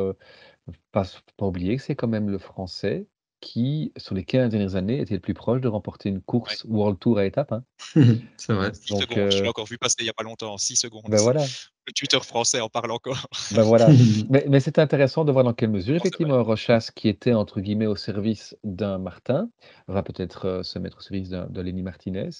pas, 0.92 1.04
pas 1.36 1.46
oublier 1.46 1.76
que 1.76 1.82
c'est 1.82 1.96
quand 1.96 2.08
même 2.08 2.30
le 2.30 2.38
français 2.38 3.06
qui, 3.40 3.92
sur 3.96 4.14
les 4.14 4.24
15 4.24 4.50
dernières 4.50 4.76
années, 4.76 5.00
était 5.00 5.14
le 5.14 5.20
plus 5.20 5.34
proche 5.34 5.60
de 5.60 5.68
remporter 5.68 6.08
une 6.08 6.22
course 6.22 6.64
World 6.64 6.98
Tour 6.98 7.18
à 7.18 7.26
étapes. 7.26 7.52
Hein. 7.52 7.64
c'est 8.36 8.52
vrai. 8.52 8.72
Donc, 8.88 9.12
Je 9.14 9.42
l'ai 9.42 9.48
encore 9.48 9.66
vu 9.66 9.78
passer 9.78 9.96
il 10.00 10.04
n'y 10.04 10.10
a 10.10 10.14
pas 10.14 10.24
longtemps, 10.24 10.56
6 10.56 10.76
secondes. 10.76 11.04
Ben 11.08 11.20
voilà. 11.20 11.44
Le 11.86 11.92
Twitter 11.92 12.18
français 12.20 12.60
en 12.60 12.68
parle 12.68 12.90
encore. 12.90 13.28
Ben 13.54 13.62
voilà. 13.62 13.88
mais, 14.30 14.44
mais 14.48 14.58
c'est 14.58 14.78
intéressant 14.78 15.24
de 15.24 15.30
voir 15.30 15.44
dans 15.44 15.52
quelle 15.52 15.70
mesure, 15.70 15.94
effectivement, 15.94 16.42
Rochas, 16.42 16.90
qui 16.94 17.08
était 17.08 17.32
entre 17.32 17.60
guillemets 17.60 17.86
au 17.86 17.94
service 17.94 18.56
d'un 18.64 18.98
Martin, 18.98 19.48
va 19.86 20.02
peut-être 20.02 20.46
euh, 20.46 20.62
se 20.64 20.80
mettre 20.80 20.98
au 20.98 21.00
service 21.00 21.30
de 21.30 21.60
Lenny 21.60 21.82
Martinez, 21.82 22.30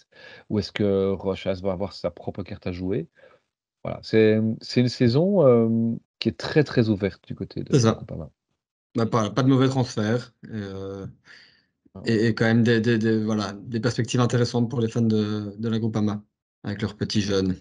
ou 0.50 0.58
est-ce 0.58 0.72
que 0.72 1.12
Rochas 1.12 1.60
va 1.62 1.72
avoir 1.72 1.92
sa 1.92 2.10
propre 2.10 2.42
carte 2.42 2.66
à 2.66 2.72
jouer? 2.72 3.06
Voilà, 3.84 4.00
c'est 4.02 4.40
une 4.76 4.88
saison 4.88 5.46
euh, 5.46 5.96
qui 6.18 6.28
est 6.28 6.36
très 6.36 6.64
très 6.64 6.88
ouverte 6.88 7.22
du 7.24 7.36
côté 7.36 7.62
de 7.62 7.78
ça. 7.78 8.00
Bah, 8.96 9.06
pas, 9.06 9.30
pas, 9.30 9.42
de 9.44 9.48
mauvais 9.48 9.68
transfert. 9.68 10.34
Et, 12.04 12.34
quand 12.34 12.46
même 12.46 12.64
des, 12.64 13.24
voilà, 13.24 13.52
des 13.62 13.78
perspectives 13.78 14.20
intéressantes 14.20 14.68
pour 14.68 14.80
les 14.80 14.88
fans 14.88 15.02
de, 15.02 15.54
de 15.56 15.68
la 15.68 15.78
Groupama, 15.78 16.20
avec 16.64 16.82
leurs 16.82 16.96
petits 16.96 17.20
jeunes. 17.20 17.54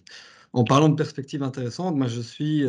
En 0.55 0.63
parlant 0.63 0.87
de 0.87 0.95
perspectives 0.95 1.43
intéressantes, 1.43 1.95
moi 1.95 2.07
je 2.07 2.21
suis 2.21 2.63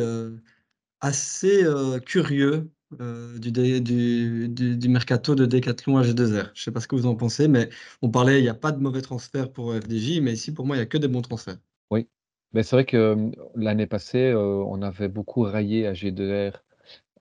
assez 0.99 1.65
curieux 2.05 2.69
du, 2.99 3.51
du, 3.51 4.49
du, 4.49 4.89
mercato 4.89 5.35
de 5.35 5.45
Decathlon 5.45 5.97
à 5.97 6.03
G2R. 6.03 6.51
Je 6.53 6.59
ne 6.59 6.63
sais 6.63 6.71
pas 6.71 6.81
ce 6.81 6.87
que 6.89 6.95
vous 6.95 7.05
en 7.05 7.15
pensez, 7.15 7.47
mais 7.47 7.69
on 8.01 8.09
parlait, 8.09 8.39
il 8.39 8.43
n'y 8.43 8.49
a 8.49 8.53
pas 8.53 8.73
de 8.73 8.81
mauvais 8.81 9.01
transferts 9.01 9.51
pour 9.53 9.73
FDJ, 9.73 10.19
mais 10.21 10.33
ici, 10.33 10.53
pour 10.53 10.65
moi, 10.65 10.75
il 10.75 10.79
n'y 10.79 10.83
a 10.83 10.85
que 10.85 10.97
des 10.97 11.07
bons 11.07 11.21
transferts. 11.21 11.59
Oui, 11.89 12.09
mais 12.51 12.63
c'est 12.63 12.75
vrai 12.75 12.85
que 12.85 13.31
l'année 13.55 13.87
passée, 13.87 14.33
on 14.35 14.81
avait 14.81 15.07
beaucoup 15.07 15.43
raillé 15.43 15.87
à 15.87 15.93
G2R 15.93 16.55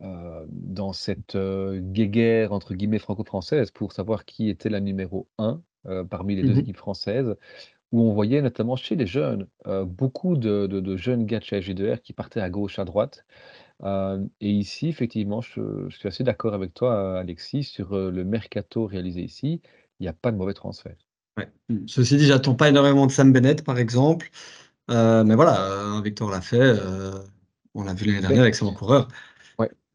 dans 0.00 0.92
cette 0.92 1.36
guéguerre 1.36 2.52
entre 2.52 2.74
guillemets 2.74 2.98
franco-française 2.98 3.70
pour 3.70 3.92
savoir 3.92 4.24
qui 4.24 4.48
était 4.48 4.68
la 4.68 4.80
numéro 4.80 5.28
1 5.38 5.62
parmi 6.10 6.34
les 6.34 6.42
deux 6.42 6.54
mmh 6.54 6.58
équipes 6.58 6.76
françaises, 6.76 7.36
où 7.92 8.02
on 8.02 8.12
voyait 8.12 8.42
notamment 8.42 8.76
chez 8.76 8.96
les 8.96 9.06
jeunes 9.06 9.46
beaucoup 9.84 10.36
de, 10.36 10.66
de, 10.66 10.96
jeunes 10.96 11.24
gars 11.24 11.38
de 11.38 11.44
chez 11.44 11.60
G2R 11.60 12.00
qui 12.00 12.12
partaient 12.12 12.40
à 12.40 12.50
gauche, 12.50 12.78
à 12.78 12.84
droite. 12.84 13.24
et 13.84 14.50
ici, 14.50 14.88
effectivement, 14.88 15.40
je, 15.40 15.88
je 15.88 15.96
suis 15.96 16.08
assez 16.08 16.24
d'accord 16.24 16.54
avec 16.54 16.74
toi, 16.74 17.18
Alexis, 17.18 17.64
sur 17.64 17.96
le 17.96 18.24
mercato 18.24 18.86
réalisé 18.86 19.22
ici. 19.22 19.60
Il 20.00 20.02
n'y 20.02 20.08
a 20.08 20.12
pas 20.12 20.32
de 20.32 20.36
mauvais 20.36 20.54
transfert. 20.54 20.96
Ouais. 21.38 21.48
Ceci 21.86 22.16
dit, 22.16 22.26
j'attends 22.26 22.54
pas 22.54 22.68
énormément 22.68 23.06
de 23.06 23.12
Sam 23.12 23.32
Bennett, 23.32 23.64
par 23.64 23.78
exemple. 23.78 24.30
mais 24.88 25.34
voilà, 25.34 26.00
Victor 26.02 26.30
l'a 26.30 26.40
fait. 26.40 26.74
on 27.74 27.84
l'a 27.84 27.94
vu 27.94 28.06
l'année 28.06 28.20
dernière 28.20 28.42
avec 28.42 28.56
son 28.56 28.74
coureur. 28.74 29.08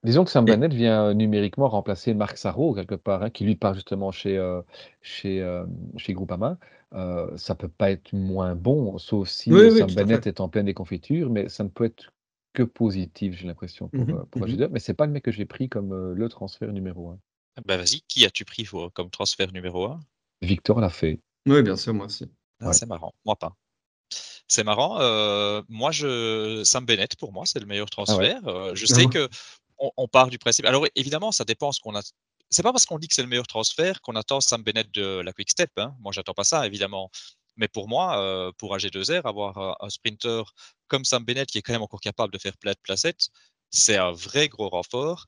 Disons 0.04 0.24
que 0.24 0.32
Sam 0.32 0.46
Bennett 0.46 0.74
vient 0.74 1.06
euh, 1.06 1.14
numériquement 1.14 1.70
remplacer 1.70 2.16
Marc 2.16 2.38
Sarro 2.38 2.74
quelque 2.74 2.96
part, 2.96 3.22
hein, 3.22 3.30
qui 3.30 3.46
lui 3.46 3.56
part 3.56 3.76
justement 3.76 4.12
chez, 4.12 4.36
euh, 4.36 4.62
chez, 5.02 5.42
euh, 5.42 5.64
chez 5.98 6.14
Groupama. 6.14 6.58
Euh, 6.94 7.38
ça 7.38 7.56
peut 7.56 7.70
pas 7.70 7.92
être 7.92 8.12
moins 8.14 8.56
bon, 8.56 8.98
sauf 8.98 9.30
si 9.30 9.50
Sam 9.50 9.94
Bennett 9.94 10.28
est 10.28 10.42
en 10.42 10.50
pleine 10.50 10.66
déconfiture, 10.66 11.30
mais 11.30 11.48
ça 11.48 11.64
ne 11.64 11.70
peut 11.70 11.86
être 11.86 12.12
que 12.54 12.64
positif, 12.64 13.38
j'ai 13.38 13.48
l'impression, 13.48 13.88
pour, 13.88 14.06
pour 14.30 14.46
mmh 14.46 14.68
Mais 14.72 14.80
c'est 14.80 14.94
pas 14.94 15.06
le 15.06 15.14
mec 15.14 15.24
que 15.24 15.32
j'ai 15.32 15.46
pris 15.46 15.70
comme 15.70 16.14
le 16.14 16.30
transfert 16.30 16.74
numéro 16.74 17.12
1. 17.12 17.20
Ah 17.58 17.62
bah 17.66 17.78
vas-y, 17.78 18.02
qui 18.08 18.26
as-tu 18.26 18.44
pris 18.44 18.66
comme 18.94 19.10
transfert 19.10 19.54
numéro 19.54 19.86
1 19.86 20.00
Victor 20.42 20.82
l'a 20.82 20.90
fait. 20.90 21.20
Oui, 21.48 21.62
bien 21.64 21.78
sûr, 21.78 21.94
moi 21.94 22.08
aussi. 22.08 22.30
Ah, 22.60 22.74
c'est 22.74 22.86
marrant, 22.88 23.14
moi 23.26 23.38
pas. 23.38 23.56
C'est 24.50 24.66
marrant. 24.66 24.96
moi, 25.70 25.92
je 25.92 26.62
Sam 26.66 26.86
Bennett, 26.86 27.16
pour 27.16 27.32
moi, 27.32 27.46
c'est 27.46 27.60
le 27.60 27.68
meilleur 27.68 27.88
ah 27.90 27.96
transfert. 27.96 28.76
je 28.76 28.86
sais 28.86 29.06
que 29.06 29.30
on, 29.98 30.08
part 30.08 30.30
du 30.30 30.38
principe. 30.38 30.66
Alors 30.66 30.86
évidemment, 30.96 31.32
ça 31.32 31.44
dépend 31.44 31.72
ce 31.72 31.80
qu'on 31.80 31.96
a. 31.96 32.02
C'est 32.52 32.64
pas 32.64 32.74
parce 32.74 32.86
qu'on 32.86 33.00
dit 33.00 33.08
que 33.08 33.16
c'est 33.16 33.22
le 33.22 33.30
meilleur 33.30 33.48
transfert 33.48 34.02
qu'on 34.02 34.16
attend 34.16 34.42
Sam 34.42 34.62
Bennett 34.62 34.92
de 34.94 35.22
la 35.22 35.32
Quick 35.32 35.50
Step. 35.50 35.72
Hein. 35.78 35.96
Moi, 36.02 36.12
j'attends 36.12 36.34
pas 36.34 36.44
ça, 36.44 36.68
évidemment. 36.68 37.10
Mais 37.56 37.70
pour 37.70 37.88
moi, 37.88 38.20
euh, 38.22 38.52
pour 38.58 38.76
AG2R, 38.76 39.26
avoir 39.26 39.78
un, 39.82 39.90
sprinter 39.90 40.44
comme 40.88 41.06
Sam 41.06 41.24
Bennett 41.24 41.50
qui 41.50 41.58
est 41.58 41.62
quand 41.62 41.74
même 41.74 41.82
encore 41.82 42.02
capable 42.02 42.34
de 42.34 42.38
faire 42.38 42.58
plein 42.58 42.72
de 42.72 42.80
placettes, 42.84 43.30
c'est 43.70 43.98
un 43.98 44.12
vrai 44.12 44.50
gros 44.50 44.68
renfort. 44.68 45.28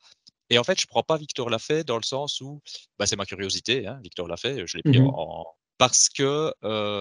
Et 0.50 0.58
en 0.58 0.64
fait, 0.66 0.80
je 0.80 0.86
ne 0.86 0.90
prends 0.90 1.04
pas 1.04 1.18
Victor 1.18 1.50
Lafay 1.50 1.86
dans 1.86 1.96
le 1.96 2.04
sens 2.04 2.42
où 2.42 2.62
bah, 3.00 3.06
c'est 3.06 3.16
ma 3.16 3.26
curiosité. 3.26 3.88
Hein. 3.88 4.00
Victor 4.04 4.28
Lafay, 4.28 4.68
je 4.68 4.78
l'ai 4.78 4.84
pris 4.84 5.00
mmh 5.00 5.08
en, 5.08 5.46
parce 5.78 6.08
que 6.10 6.54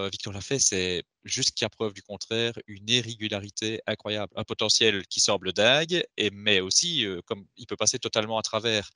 Victor 0.09 0.33
Lafay, 0.33 0.59
c'est 0.59 1.03
jusqu'à 1.23 1.69
preuve 1.69 1.93
du 1.93 2.01
contraire 2.01 2.53
une 2.67 2.89
irrégularité 2.89 3.81
incroyable, 3.87 4.33
un 4.35 4.43
potentiel 4.43 5.05
qui 5.07 5.19
semble 5.19 5.53
dingue, 5.53 6.03
et, 6.17 6.31
mais 6.31 6.59
aussi 6.59 7.05
comme 7.25 7.45
il 7.55 7.67
peut 7.67 7.75
passer 7.75 7.99
totalement 7.99 8.37
à 8.37 8.41
travers. 8.41 8.89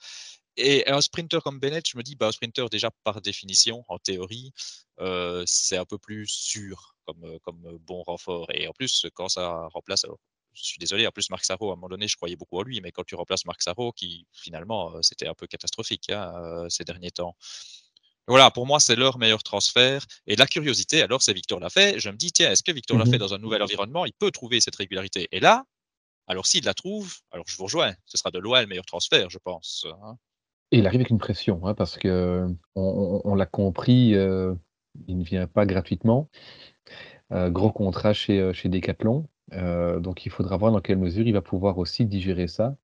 Et 0.58 0.90
un 0.90 1.02
sprinter 1.02 1.42
comme 1.42 1.60
Bennett, 1.60 1.88
je 1.88 1.98
me 1.98 2.04
dis, 2.04 2.16
bah, 2.16 2.28
un 2.28 2.32
sprinter 2.32 2.70
déjà 2.70 2.90
par 3.04 3.22
définition, 3.22 3.86
en 3.88 4.00
théorie, 4.00 4.52
c'est 5.46 5.78
un 5.78 5.86
peu 5.86 5.98
plus 5.98 6.28
sûr 6.28 6.96
comme, 7.06 7.40
comme 7.44 7.78
bon 7.82 8.04
renfort. 8.04 8.48
Et 8.54 8.68
en 8.68 8.74
plus, 8.74 9.06
quand 9.14 9.30
ça 9.30 9.68
remplace, 9.74 10.06
je 10.54 10.64
suis 10.64 10.80
désolé, 10.80 11.06
en 11.06 11.12
plus 11.12 11.30
Marc 11.30 11.46
Sarro, 11.46 11.70
à 11.70 11.74
un 11.74 11.76
moment 11.76 11.90
donné, 11.90 12.08
je 12.08 12.16
croyais 12.16 12.36
beaucoup 12.36 12.58
en 12.58 12.64
lui, 12.64 12.82
mais 12.82 12.92
quand 12.92 13.04
tu 13.04 13.16
remplaces 13.16 13.46
Marc 13.46 13.62
Sarro, 13.62 13.92
qui 13.92 14.26
finalement, 14.34 15.02
c'était 15.04 15.28
un 15.28 15.36
peu 15.36 15.46
catastrophique 15.46 16.10
hein, 16.10 16.66
ces 16.70 16.84
derniers 16.84 17.12
temps. 17.12 17.36
Voilà, 18.30 18.52
pour 18.52 18.66
moi, 18.66 18.80
c'est 18.80 18.96
leur 18.98 19.20
meilleur 19.20 19.42
transfert. 19.42 20.06
Et 20.26 20.36
la 20.36 20.48
curiosité, 20.48 21.02
alors, 21.02 21.22
c'est 21.22 21.34
Victor 21.34 21.62
Lafay. 21.62 21.98
Je 21.98 22.10
me 22.10 22.18
dis, 22.18 22.32
tiens, 22.32 22.52
est-ce 22.52 22.62
que 22.64 22.74
Victor 22.74 22.98
Lafay, 22.98 23.16
mmh 23.16 23.20
dans 23.20 23.34
un 23.34 23.38
nouvel 23.38 23.62
environnement, 23.62 24.06
il 24.06 24.14
peut 24.14 24.32
trouver 24.32 24.60
cette 24.60 24.76
régularité? 24.76 25.30
Et 25.32 25.40
là, 25.40 25.64
alors 26.28 26.46
s'il 26.46 26.66
la 26.66 26.74
trouve, 26.74 27.14
alors 27.32 27.46
je 27.48 27.56
vous 27.56 27.64
rejoins. 27.64 27.96
Ce 28.06 28.18
sera 28.18 28.32
de 28.32 28.40
loin 28.40 28.60
le 28.60 28.68
meilleur 28.68 28.86
transfert, 28.86 29.30
je 29.30 29.38
pense. 29.38 29.86
Hein. 30.04 30.18
Et 30.72 30.80
il 30.80 30.88
arrive 30.88 31.00
avec 31.02 31.10
une 31.10 31.18
pression, 31.18 31.66
hein, 31.66 31.74
parce 31.74 31.98
que 31.98 32.48
on, 32.76 33.36
l'a 33.36 33.46
compris, 33.46 34.16
euh, 34.16 34.54
il 35.08 35.18
ne 35.18 35.24
vient 35.24 35.48
pas 35.48 35.66
gratuitement. 35.66 36.30
Euh, 37.32 37.50
gros 37.50 37.72
contrat 37.72 38.14
chez, 38.14 38.40
euh, 38.40 38.54
chez 38.54 38.70
Decathlon. 38.70 39.28
donc 40.00 40.26
il 40.26 40.32
faudra 40.32 40.58
voir 40.58 40.72
dans 40.72 40.82
quelle 40.82 40.98
mesure 40.98 41.26
il 41.28 41.34
va 41.34 41.42
pouvoir 41.42 41.78
aussi 41.78 42.06
digérer 42.06 42.48
ça. 42.48 42.76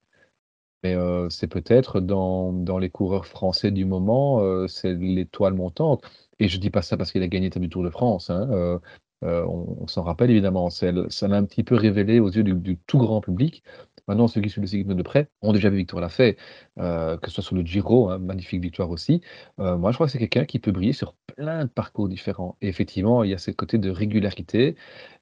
Mais 0.83 0.95
c'est 1.29 1.47
peut-être 1.47 2.01
dans 2.01 2.51
dans 2.51 2.77
les 2.77 2.89
coureurs 2.89 3.25
français 3.25 3.71
du 3.71 3.85
moment, 3.85 4.67
c'est 4.67 4.93
l'étoile 4.93 5.53
montante 5.53 6.03
et 6.39 6.49
je 6.49 6.57
dis 6.57 6.69
pas 6.69 6.81
ça 6.81 6.97
parce 6.97 7.11
qu'il 7.13 7.23
a 7.23 7.27
gagné 7.29 7.49
du 7.49 7.69
Tour 7.69 7.83
de 7.83 7.89
France, 7.89 8.29
hein, 8.29 8.81
on 9.21 9.87
s'en 9.87 10.03
rappelle 10.03 10.31
évidemment. 10.31 10.69
ça 10.69 10.91
l'a 10.91 11.37
un 11.37 11.45
petit 11.45 11.63
peu 11.63 11.75
révélé 11.75 12.19
aux 12.19 12.29
yeux 12.29 12.43
du 12.43 12.77
tout 12.77 12.97
grand 12.97 13.21
public. 13.21 13.63
Maintenant, 14.07 14.27
ceux 14.27 14.41
qui 14.41 14.49
suivent 14.49 14.63
le 14.63 14.67
cyclisme 14.67 14.95
de 14.95 15.03
près 15.03 15.29
ont 15.41 15.53
déjà 15.53 15.69
vu 15.69 15.77
Victor 15.77 15.99
Lafay, 15.99 16.35
que 16.77 17.19
ce 17.25 17.31
soit 17.31 17.43
sur 17.43 17.55
le 17.55 17.61
Giro, 17.63 18.09
hein, 18.09 18.17
magnifique 18.19 18.61
victoire 18.61 18.89
aussi. 18.89 19.21
moi, 19.57 19.91
je 19.91 19.95
crois 19.97 20.07
que 20.07 20.11
c'est 20.11 20.19
quelqu'un 20.19 20.45
qui 20.45 20.59
peut 20.59 20.71
briller 20.71 20.93
sur 20.93 21.13
plein 21.35 21.65
de 21.65 21.69
parcours 21.69 22.09
différents 22.09 22.57
et 22.61 22.67
effectivement, 22.67 23.23
il 23.23 23.31
y 23.31 23.33
a 23.33 23.37
ce 23.37 23.51
côté 23.51 23.77
de 23.77 23.89
régularité. 23.89 24.75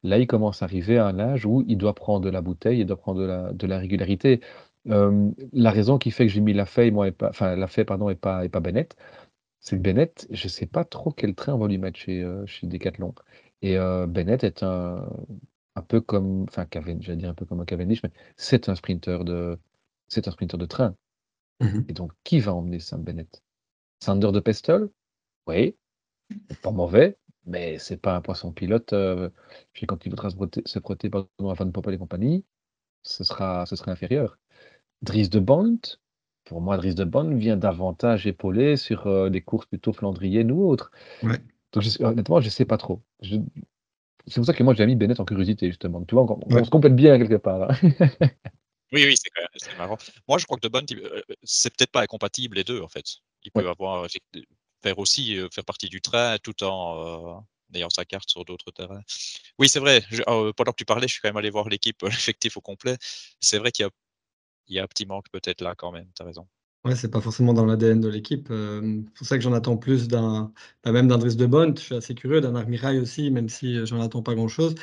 Là, 0.04 0.18
il 0.18 0.28
commence 0.28 0.62
à 0.64 0.66
arriver 0.66 0.98
à 0.98 1.06
un 1.08 1.20
âge 1.20 1.46
où 1.46 1.64
il 1.68 1.78
doit 1.78 1.94
prendre 1.96 2.22
de 2.22 2.30
la 2.30 2.42
bouteille, 2.42 2.80
il 2.80 2.86
doit 2.86 2.98
prendre 2.98 3.54
de 3.54 3.68
la 3.68 3.78
régularité 3.78 4.42
la 4.86 5.72
raison 5.72 5.98
qui 5.98 6.12
fait 6.12 6.26
que 6.28 6.32
j'ai 6.34 6.42
mis 6.42 6.54
la 6.54 6.66
feuille, 6.66 6.92
moi, 6.92 7.08
et 7.08 7.12
pas, 7.12 7.32
pardon, 7.32 8.10
et 8.10 8.16
pas, 8.16 8.46
et 8.46 8.50
pas 8.50 8.60
Bennett, 8.60 8.96
c'est 9.60 9.78
que 9.78 9.82
Bennett, 9.82 10.28
je 10.32 10.48
sais 10.48 10.66
pas 10.66 10.86
trop 10.86 11.12
quel 11.12 11.36
train 11.36 11.54
on 11.54 11.60
va 11.60 11.68
lui 11.68 11.78
mettre 11.78 12.00
chez, 12.00 12.26
chez 12.48 12.68
Decathlon. 12.68 13.14
Et 13.62 13.78
Bennett 14.08 14.44
est 14.44 14.64
un, 14.64 15.08
un 15.76 15.82
peu 15.82 16.02
comme, 16.02 16.44
enfin, 16.44 16.66
Cavendish, 16.66 17.06
j'allais 17.06 17.18
dire 17.18 17.30
un 17.30 17.34
peu 17.34 17.46
comme 17.46 17.62
un 17.62 17.66
Cavendish, 17.66 18.04
mais 18.04 18.12
c'est 18.38 18.70
un 18.70 18.76
sprinter 18.76 19.24
de, 19.24 19.60
c'est 20.08 20.28
un 20.28 20.32
sprinter 20.32 20.58
de 20.58 20.66
train. 20.66 20.96
Mmh 21.60 21.82
et 21.88 21.94
donc, 21.94 22.12
qui 22.24 22.40
va 22.40 22.54
emmener 22.54 22.80
Sam 22.80 23.04
Bennett? 23.04 23.44
Sander 24.04 24.32
de 24.32 24.40
Pestol 24.40 24.90
Oui, 25.48 25.76
pas 26.62 26.72
mauvais, 26.72 27.18
mais 27.46 27.78
c'est 27.78 27.98
pas 27.98 28.16
un 28.16 28.22
poisson 28.22 28.52
pilote. 28.52 28.94
puis 29.74 29.86
quand 29.86 30.06
il 30.06 30.10
voudra 30.10 30.30
se 30.30 30.36
frotter, 30.36 30.64
se 30.66 30.80
pardon, 30.80 31.50
à 31.50 31.54
Van 31.54 31.72
Poppel 31.72 31.94
et 31.94 31.98
compagnie, 31.98 32.46
ce 33.04 33.24
sera, 33.24 33.66
ce 33.66 33.76
sera 33.76 33.92
inférieur. 33.92 34.38
Dries 35.02 35.30
de 35.30 35.40
Bond, 35.40 35.80
pour 36.46 36.62
moi, 36.62 36.78
Dries 36.78 36.96
de 36.96 37.04
Bond 37.04 37.36
vient 37.36 37.58
davantage 37.58 38.28
épauler 38.28 38.78
sur 38.78 39.08
euh, 39.08 39.30
des 39.30 39.42
courses 39.42 39.66
plutôt 39.66 39.94
flandriennes 39.94 40.52
ou 40.52 40.68
autres. 40.68 40.92
Donc, 41.74 41.84
honnêtement, 42.02 42.42
je 42.42 42.48
ne 42.48 42.52
sais 42.52 42.66
pas 42.66 42.78
trop. 42.78 43.02
C'est 44.28 44.36
pour 44.36 44.46
ça 44.46 44.54
que 44.54 44.64
moi, 44.64 44.74
j'ai 44.74 44.86
mis 44.86 44.96
Bennett 44.96 45.20
en 45.20 45.26
curiosité, 45.26 45.68
justement. 45.68 46.04
Tu 46.06 46.16
vois, 46.16 46.26
on, 46.26 46.64
se 46.64 46.70
complète 46.70 46.96
bien 46.96 47.18
quelque 47.18 47.38
part. 47.38 47.72
oui, 48.92 49.06
oui, 49.06 49.16
c'est 49.56 49.78
marrant. 49.78 49.98
Moi, 50.28 50.38
je 50.38 50.46
crois 50.46 50.58
que 50.58 50.68
de 50.68 50.70
Bond, 50.70 50.86
euh, 50.92 51.22
c'est 51.44 51.76
peut-être 51.76 51.92
pas 51.92 52.02
incompatible 52.02 52.58
les 52.58 52.64
deux, 52.64 52.82
en 52.82 52.88
fait. 52.88 53.06
Il 53.44 53.52
peut 53.52 53.68
avoir, 53.68 54.08
faire 54.84 55.00
aussi, 55.00 55.38
euh, 55.38 55.48
faire 55.52 55.66
partie 55.66 55.90
du 55.90 56.02
train 56.02 56.38
tout 56.44 56.64
en 56.64 57.44
ayant 57.74 57.90
sa 57.90 58.06
carte 58.06 58.30
sur 58.30 58.46
d'autres 58.46 58.72
terrains. 58.72 59.02
Oui, 59.58 59.70
c'est 59.70 59.80
vrai. 59.80 60.04
pendant 60.26 60.72
que 60.72 60.78
tu 60.78 60.86
parlais, 60.86 61.08
je 61.08 61.14
suis 61.14 61.22
quand 61.22 61.30
même 61.30 61.38
allé 61.38 61.50
voir 61.50 61.70
l'équipe, 61.70 62.02
l'effectif 62.04 62.58
au 62.58 62.62
complet. 62.62 62.98
C'est 63.40 63.58
vrai 63.58 63.72
qu'il 63.72 63.84
y 63.84 63.88
a 63.88 63.92
il 64.68 64.76
y 64.76 64.80
a 64.80 64.84
un 64.84 64.88
petit 64.88 65.06
manque 65.06 65.30
peut-être 65.32 65.62
là 65.62 65.76
quand 65.76 65.92
même, 65.92 66.08
tu 66.16 66.24
as 66.24 66.26
raison. 66.26 66.48
Ouais, 66.84 66.96
c'est 66.96 67.12
pas 67.12 67.22
forcément 67.22 67.54
dans 67.54 67.66
l'ADN 67.66 68.02
de 68.02 68.08
l'équipe. 68.10 68.48
c'est 68.50 69.14
pour 69.14 69.28
ça 69.28 69.38
que 69.38 69.44
j'en 69.44 69.54
attends 69.54 69.78
plus 69.78 70.08
d'un, 70.08 70.52
bah, 70.84 70.92
même 70.92 71.08
d'un 71.08 71.20
Driss 71.20 71.36
de 71.38 71.46
Bont. 71.46 71.76
Je 71.76 71.82
suis 71.82 71.96
assez 71.96 72.16
curieux 72.16 72.42
d'un 72.42 72.56
Armirail 72.56 72.98
aussi, 73.00 73.30
même 73.30 73.50
si 73.50 73.86
j'en 73.86 74.02
attends 74.02 74.24
pas 74.24 74.34
grand-chose. 74.34 74.74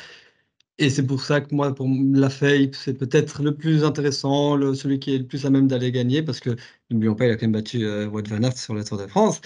Et 0.79 0.91
c'est 0.91 1.05
pour 1.07 1.23
ça 1.23 1.41
que 1.41 1.55
moi, 1.55 1.75
pour 1.75 1.89
la 2.13 2.31
FAPE, 2.31 2.75
c'est 2.75 2.95
peut-être 2.95 3.43
le 3.43 3.57
plus 3.57 3.85
intéressant, 3.85 4.57
celui 4.75 5.01
qui 5.01 5.15
est 5.15 5.19
le 5.19 5.27
plus 5.27 5.45
à 5.47 5.51
même 5.51 5.67
d'aller 5.69 5.91
gagner, 5.93 6.23
parce 6.23 6.41
que 6.41 6.57
n'oublions 6.91 7.17
pas, 7.17 7.27
il 7.27 7.33
a 7.33 7.37
quand 7.37 7.43
même 7.47 7.53
battu 7.53 7.85
euh, 7.85 8.07
Wout 8.09 8.23
van 8.29 8.43
Aert 8.45 8.57
sur 8.59 8.75
la 8.75 8.85
Tour 8.85 8.99
de 8.99 9.07
France. 9.09 9.41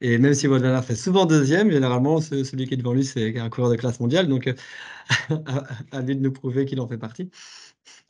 Et 0.00 0.16
même 0.18 0.34
si 0.34 0.48
Wout 0.48 0.58
van 0.60 0.64
Aert 0.74 0.84
fait 0.84 0.96
souvent 0.96 1.26
deuxième, 1.26 1.70
généralement, 1.70 2.20
celui 2.22 2.66
qui 2.66 2.74
est 2.74 2.76
devant 2.78 2.94
lui, 2.94 3.04
c'est 3.04 3.38
un 3.38 3.50
coureur 3.50 3.70
de 3.70 3.76
classe 3.76 4.00
mondiale. 4.00 4.28
Donc, 4.28 4.48
à 5.92 6.00
lui 6.02 6.16
de 6.16 6.22
nous 6.22 6.32
prouver 6.32 6.64
qu'il 6.66 6.80
en 6.80 6.88
fait 6.88 6.98
partie. 6.98 7.30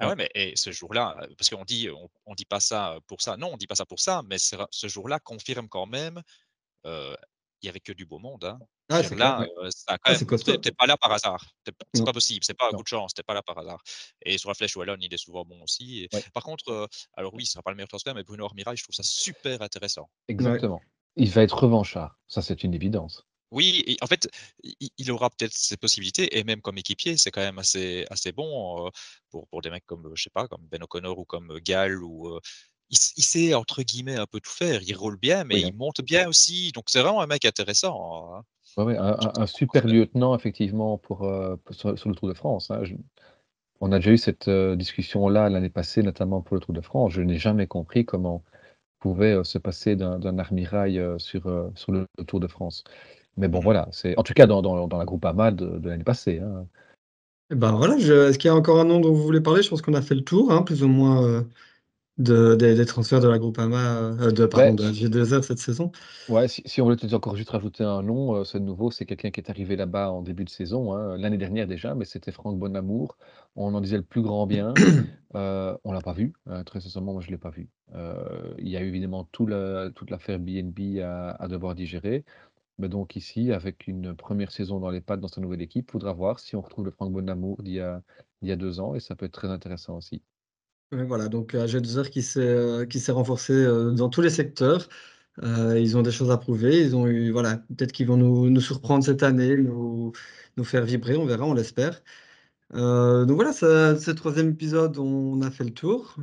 Ah 0.00 0.08
ouais, 0.08 0.14
mais 0.16 0.30
et 0.34 0.54
ce 0.54 0.70
jour-là, 0.70 1.16
parce 1.36 1.50
qu'on 1.50 1.64
dit, 1.64 1.88
on, 1.90 2.08
on, 2.26 2.34
dit 2.34 2.44
pas 2.44 2.60
ça 2.60 2.98
pour 3.06 3.20
ça. 3.20 3.36
Non, 3.36 3.50
on 3.52 3.56
dit 3.56 3.66
pas 3.66 3.74
ça 3.74 3.86
pour 3.86 4.00
ça, 4.00 4.22
mais 4.28 4.36
ce 4.38 4.88
jour-là 4.88 5.18
confirme 5.18 5.68
quand 5.68 5.86
même 5.86 6.22
il 7.62 7.66
n'y 7.66 7.70
avait 7.70 7.80
que 7.80 7.92
du 7.92 8.06
beau 8.06 8.18
monde. 8.18 8.44
Hein. 8.44 8.58
Ah, 8.88 9.02
là, 9.02 9.46
euh, 9.62 9.68
ça 9.70 9.94
a 9.94 9.98
quand 9.98 10.12
ah. 10.12 10.58
T'es 10.58 10.70
pas 10.70 10.86
là 10.86 10.96
par 10.96 11.12
hasard. 11.12 11.44
C'est 11.92 12.04
pas 12.04 12.12
possible. 12.12 12.44
C'est 12.44 12.56
pas 12.56 12.68
un 12.68 12.70
coup 12.70 12.82
de 12.82 12.88
chance. 12.88 13.12
T'es 13.14 13.22
pas 13.22 13.34
là 13.34 13.42
par 13.42 13.58
hasard. 13.58 13.82
Et 14.22 14.38
sur 14.38 14.48
la 14.48 14.54
flèche 14.54 14.76
Wallon, 14.76 14.96
il 15.00 15.12
est 15.12 15.18
souvent 15.18 15.44
bon 15.44 15.62
aussi. 15.62 16.08
Par 16.32 16.42
contre, 16.42 16.68
euh, 16.70 16.86
alors 17.14 17.34
oui, 17.34 17.46
ce 17.46 17.52
sera 17.52 17.62
pas 17.62 17.70
le 17.70 17.76
meilleur 17.76 17.88
transfert, 17.88 18.14
mais 18.14 18.22
Bruno 18.22 18.44
Armirail, 18.44 18.76
je 18.76 18.84
trouve 18.84 18.94
ça 18.94 19.02
super 19.02 19.60
intéressant. 19.62 20.08
Exactement. 20.28 20.80
Il 21.16 21.30
va 21.30 21.42
être 21.42 21.62
revanchard. 21.62 22.16
Ça, 22.28 22.42
c'est 22.42 22.62
une 22.62 22.74
évidence. 22.74 23.26
Oui, 23.50 23.96
en 24.02 24.06
fait, 24.06 24.28
il, 24.62 25.10
aura 25.10 25.30
peut-être 25.30 25.54
ses 25.54 25.76
possibilités, 25.76 26.38
et 26.38 26.44
même 26.44 26.60
comme 26.60 26.76
équipier, 26.78 27.16
c'est 27.16 27.30
quand 27.30 27.40
même 27.40 27.58
assez, 27.58 28.04
assez 28.10 28.32
bon 28.32 28.90
pour, 29.30 29.48
pour 29.48 29.62
des 29.62 29.70
mecs 29.70 29.86
comme, 29.86 30.10
je 30.14 30.22
sais 30.22 30.30
pas, 30.30 30.46
comme 30.48 30.66
Ben 30.70 30.82
O'Connor 30.82 31.18
ou 31.18 31.24
comme 31.24 31.58
Gall 31.60 32.02
ou 32.02 32.38
il, 32.90 33.22
sait 33.22 33.54
entre 33.54 33.82
guillemets 33.82 34.16
un 34.16 34.26
peu 34.26 34.40
tout 34.40 34.50
faire. 34.50 34.80
Il 34.82 34.96
roule 34.96 35.18
bien, 35.18 35.44
mais 35.44 35.60
il 35.60 35.74
monte 35.74 36.00
bien 36.02 36.28
aussi. 36.28 36.72
Donc 36.72 36.84
c'est 36.88 37.00
vraiment 37.00 37.20
un 37.20 37.26
mec 37.26 37.44
intéressant. 37.44 38.34
Hein. 38.34 38.44
un, 38.76 39.46
super 39.46 39.86
lieutenant 39.86 40.34
effectivement 40.34 40.98
pour, 40.98 41.24
euh, 41.24 41.56
sur, 41.70 41.90
le 41.90 42.14
Tour 42.14 42.28
de 42.28 42.34
France. 42.34 42.70
Hein. 42.70 42.82
on 43.80 43.92
a 43.92 43.98
déjà 43.98 44.12
eu 44.12 44.18
cette 44.18 44.48
euh, 44.48 44.76
discussion 44.76 45.28
là 45.28 45.48
l'année 45.48 45.70
passée, 45.70 46.02
notamment 46.02 46.40
pour 46.40 46.56
le 46.56 46.60
Tour 46.60 46.74
de 46.74 46.80
France. 46.80 47.12
Je 47.12 47.22
n'ai 47.22 47.38
jamais 47.38 47.66
compris 47.66 48.04
comment 48.04 48.42
pouvait 49.00 49.34
euh, 49.34 49.44
se 49.44 49.58
passer 49.58 49.94
d'un 49.96 50.38
armirail 50.38 51.00
sur, 51.18 51.70
sur 51.74 51.92
le, 51.92 52.06
Tour 52.26 52.40
de 52.40 52.48
France. 52.48 52.84
Mais 53.38 53.48
bon, 53.48 53.60
voilà, 53.60 53.88
c'est 53.92 54.18
en 54.18 54.22
tout 54.22 54.34
cas 54.34 54.46
dans, 54.46 54.62
dans, 54.62 54.98
la 54.98 55.04
groupe 55.04 55.24
AMA 55.24 55.52
de, 55.52 55.88
l'année 55.88 56.04
passée. 56.04 56.40
Hein. 56.40 56.66
Eh 57.50 57.54
ben 57.54 57.72
voilà, 57.72 57.96
est-ce 57.96 58.38
qu'il 58.38 58.48
y 58.48 58.52
a 58.52 58.54
encore 58.54 58.78
un 58.78 58.84
nom 58.84 59.00
dont 59.00 59.12
vous 59.12 59.22
voulez 59.22 59.40
parler? 59.40 59.62
Je 59.62 59.70
pense 59.70 59.80
qu'on 59.80 59.94
a 59.94 60.02
fait 60.02 60.14
le 60.14 60.22
tour, 60.22 60.64
plus 60.64 60.82
ou 60.82 60.88
moins 60.88 61.44
de, 62.18 62.56
des, 62.56 62.84
transferts 62.84 63.20
de 63.20 63.28
la 63.28 63.38
Groupama, 63.38 63.78
euh, 63.78 64.32
de, 64.32 64.44
pardon, 64.46 64.74
de 64.74 64.90
G2R 64.90 65.42
cette 65.42 65.58
saison. 65.58 65.92
Ouais, 66.28 66.48
si, 66.48 66.80
on 66.80 66.84
voulait 66.84 67.14
encore 67.14 67.36
juste 67.36 67.50
rajouter 67.50 67.84
un 67.84 68.02
nom, 68.02 68.34
euh, 68.34 68.44
ce 68.44 68.58
nouveau, 68.58 68.90
c'est 68.90 69.06
quelqu'un 69.06 69.30
qui 69.30 69.40
est 69.40 69.50
arrivé 69.50 69.76
là-bas 69.76 70.10
en 70.10 70.22
début 70.22 70.44
de 70.44 70.50
saison, 70.50 70.92
hein, 70.94 71.16
l'année 71.16 71.38
dernière 71.38 71.66
déjà, 71.66 71.94
mais 71.94 72.04
c'était 72.04 72.32
Franck 72.32 72.58
Bonamour. 72.58 73.16
On 73.54 73.72
en 73.74 73.80
disait 73.80 73.96
le 73.96 74.02
plus 74.02 74.22
grand 74.22 74.46
bien. 74.46 74.74
euh, 75.36 75.76
on 75.84 75.92
l'a 75.92 76.00
pas 76.00 76.12
vu, 76.12 76.32
hein, 76.46 76.64
très 76.64 76.80
sincèrement, 76.80 77.12
moi 77.12 77.22
je 77.22 77.30
l'ai 77.30 77.38
pas 77.38 77.50
vu. 77.50 77.68
Euh, 77.94 78.52
il 78.58 78.68
y 78.68 78.76
a 78.76 78.82
évidemment 78.82 79.28
tout 79.30 79.46
la, 79.46 79.90
toute 79.94 80.10
l'affaire 80.10 80.38
BNB 80.38 81.00
à, 81.00 81.30
à, 81.30 81.48
devoir 81.48 81.74
digérer. 81.74 82.24
Mais 82.78 82.88
donc 82.88 83.16
ici, 83.16 83.52
avec 83.52 83.86
une 83.88 84.14
première 84.14 84.52
saison 84.52 84.78
dans 84.80 84.90
les 84.90 85.00
pattes 85.00 85.20
dans 85.20 85.28
sa 85.28 85.40
nouvelle 85.40 85.62
équipe, 85.62 85.90
faudra 85.90 86.12
voir 86.12 86.38
si 86.38 86.56
on 86.56 86.60
retrouve 86.60 86.84
le 86.84 86.90
Franck 86.92 87.12
Bonamour 87.12 87.62
d'il 87.62 87.74
y 87.74 87.80
a, 87.80 88.56
deux 88.56 88.80
ans, 88.80 88.94
et 88.94 89.00
ça 89.00 89.16
peut 89.16 89.26
être 89.26 89.32
très 89.32 89.48
intéressant 89.48 89.96
aussi 89.96 90.22
voilà, 90.90 91.28
donc 91.28 91.54
AG2R 91.54 92.10
qui 92.10 92.22
s'est 92.22 92.40
euh, 92.40 92.86
qui 92.86 93.00
s'est 93.00 93.12
renforcé 93.12 93.52
euh, 93.52 93.90
dans 93.92 94.08
tous 94.08 94.22
les 94.22 94.30
secteurs. 94.30 94.88
Euh, 95.42 95.78
ils 95.78 95.96
ont 95.96 96.02
des 96.02 96.10
choses 96.10 96.30
à 96.30 96.38
prouver. 96.38 96.80
Ils 96.82 96.96
ont 96.96 97.06
eu, 97.06 97.30
voilà, 97.30 97.58
peut-être 97.76 97.92
qu'ils 97.92 98.06
vont 98.08 98.16
nous, 98.16 98.50
nous, 98.50 98.60
surprendre 98.60 99.04
cette 99.04 99.22
année, 99.22 99.56
nous, 99.56 100.12
nous 100.56 100.64
faire 100.64 100.84
vibrer, 100.84 101.16
on 101.16 101.26
verra, 101.26 101.44
on 101.46 101.54
l'espère. 101.54 102.02
donc 102.72 103.32
voilà, 103.32 103.52
ce 103.52 104.10
troisième 104.12 104.50
épisode, 104.50 104.98
on 104.98 105.40
a 105.42 105.50
fait 105.50 105.64
le 105.64 105.74
tour. 105.74 106.16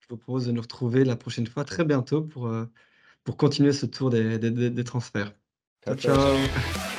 Je 0.00 0.06
vous 0.10 0.16
propose 0.18 0.46
de 0.46 0.52
nous 0.52 0.62
retrouver 0.62 1.04
la 1.04 1.16
prochaine 1.16 1.46
fois 1.46 1.64
très 1.64 1.84
bientôt 1.84 2.22
pour, 2.22 2.50
pour 3.24 3.36
continuer 3.36 3.72
ce 3.72 3.86
tour 3.86 4.10
des, 4.10 4.38
des 4.38 4.84
transferts. 4.84 5.37
Ciao. 5.84 5.96
ciao. 5.96 6.97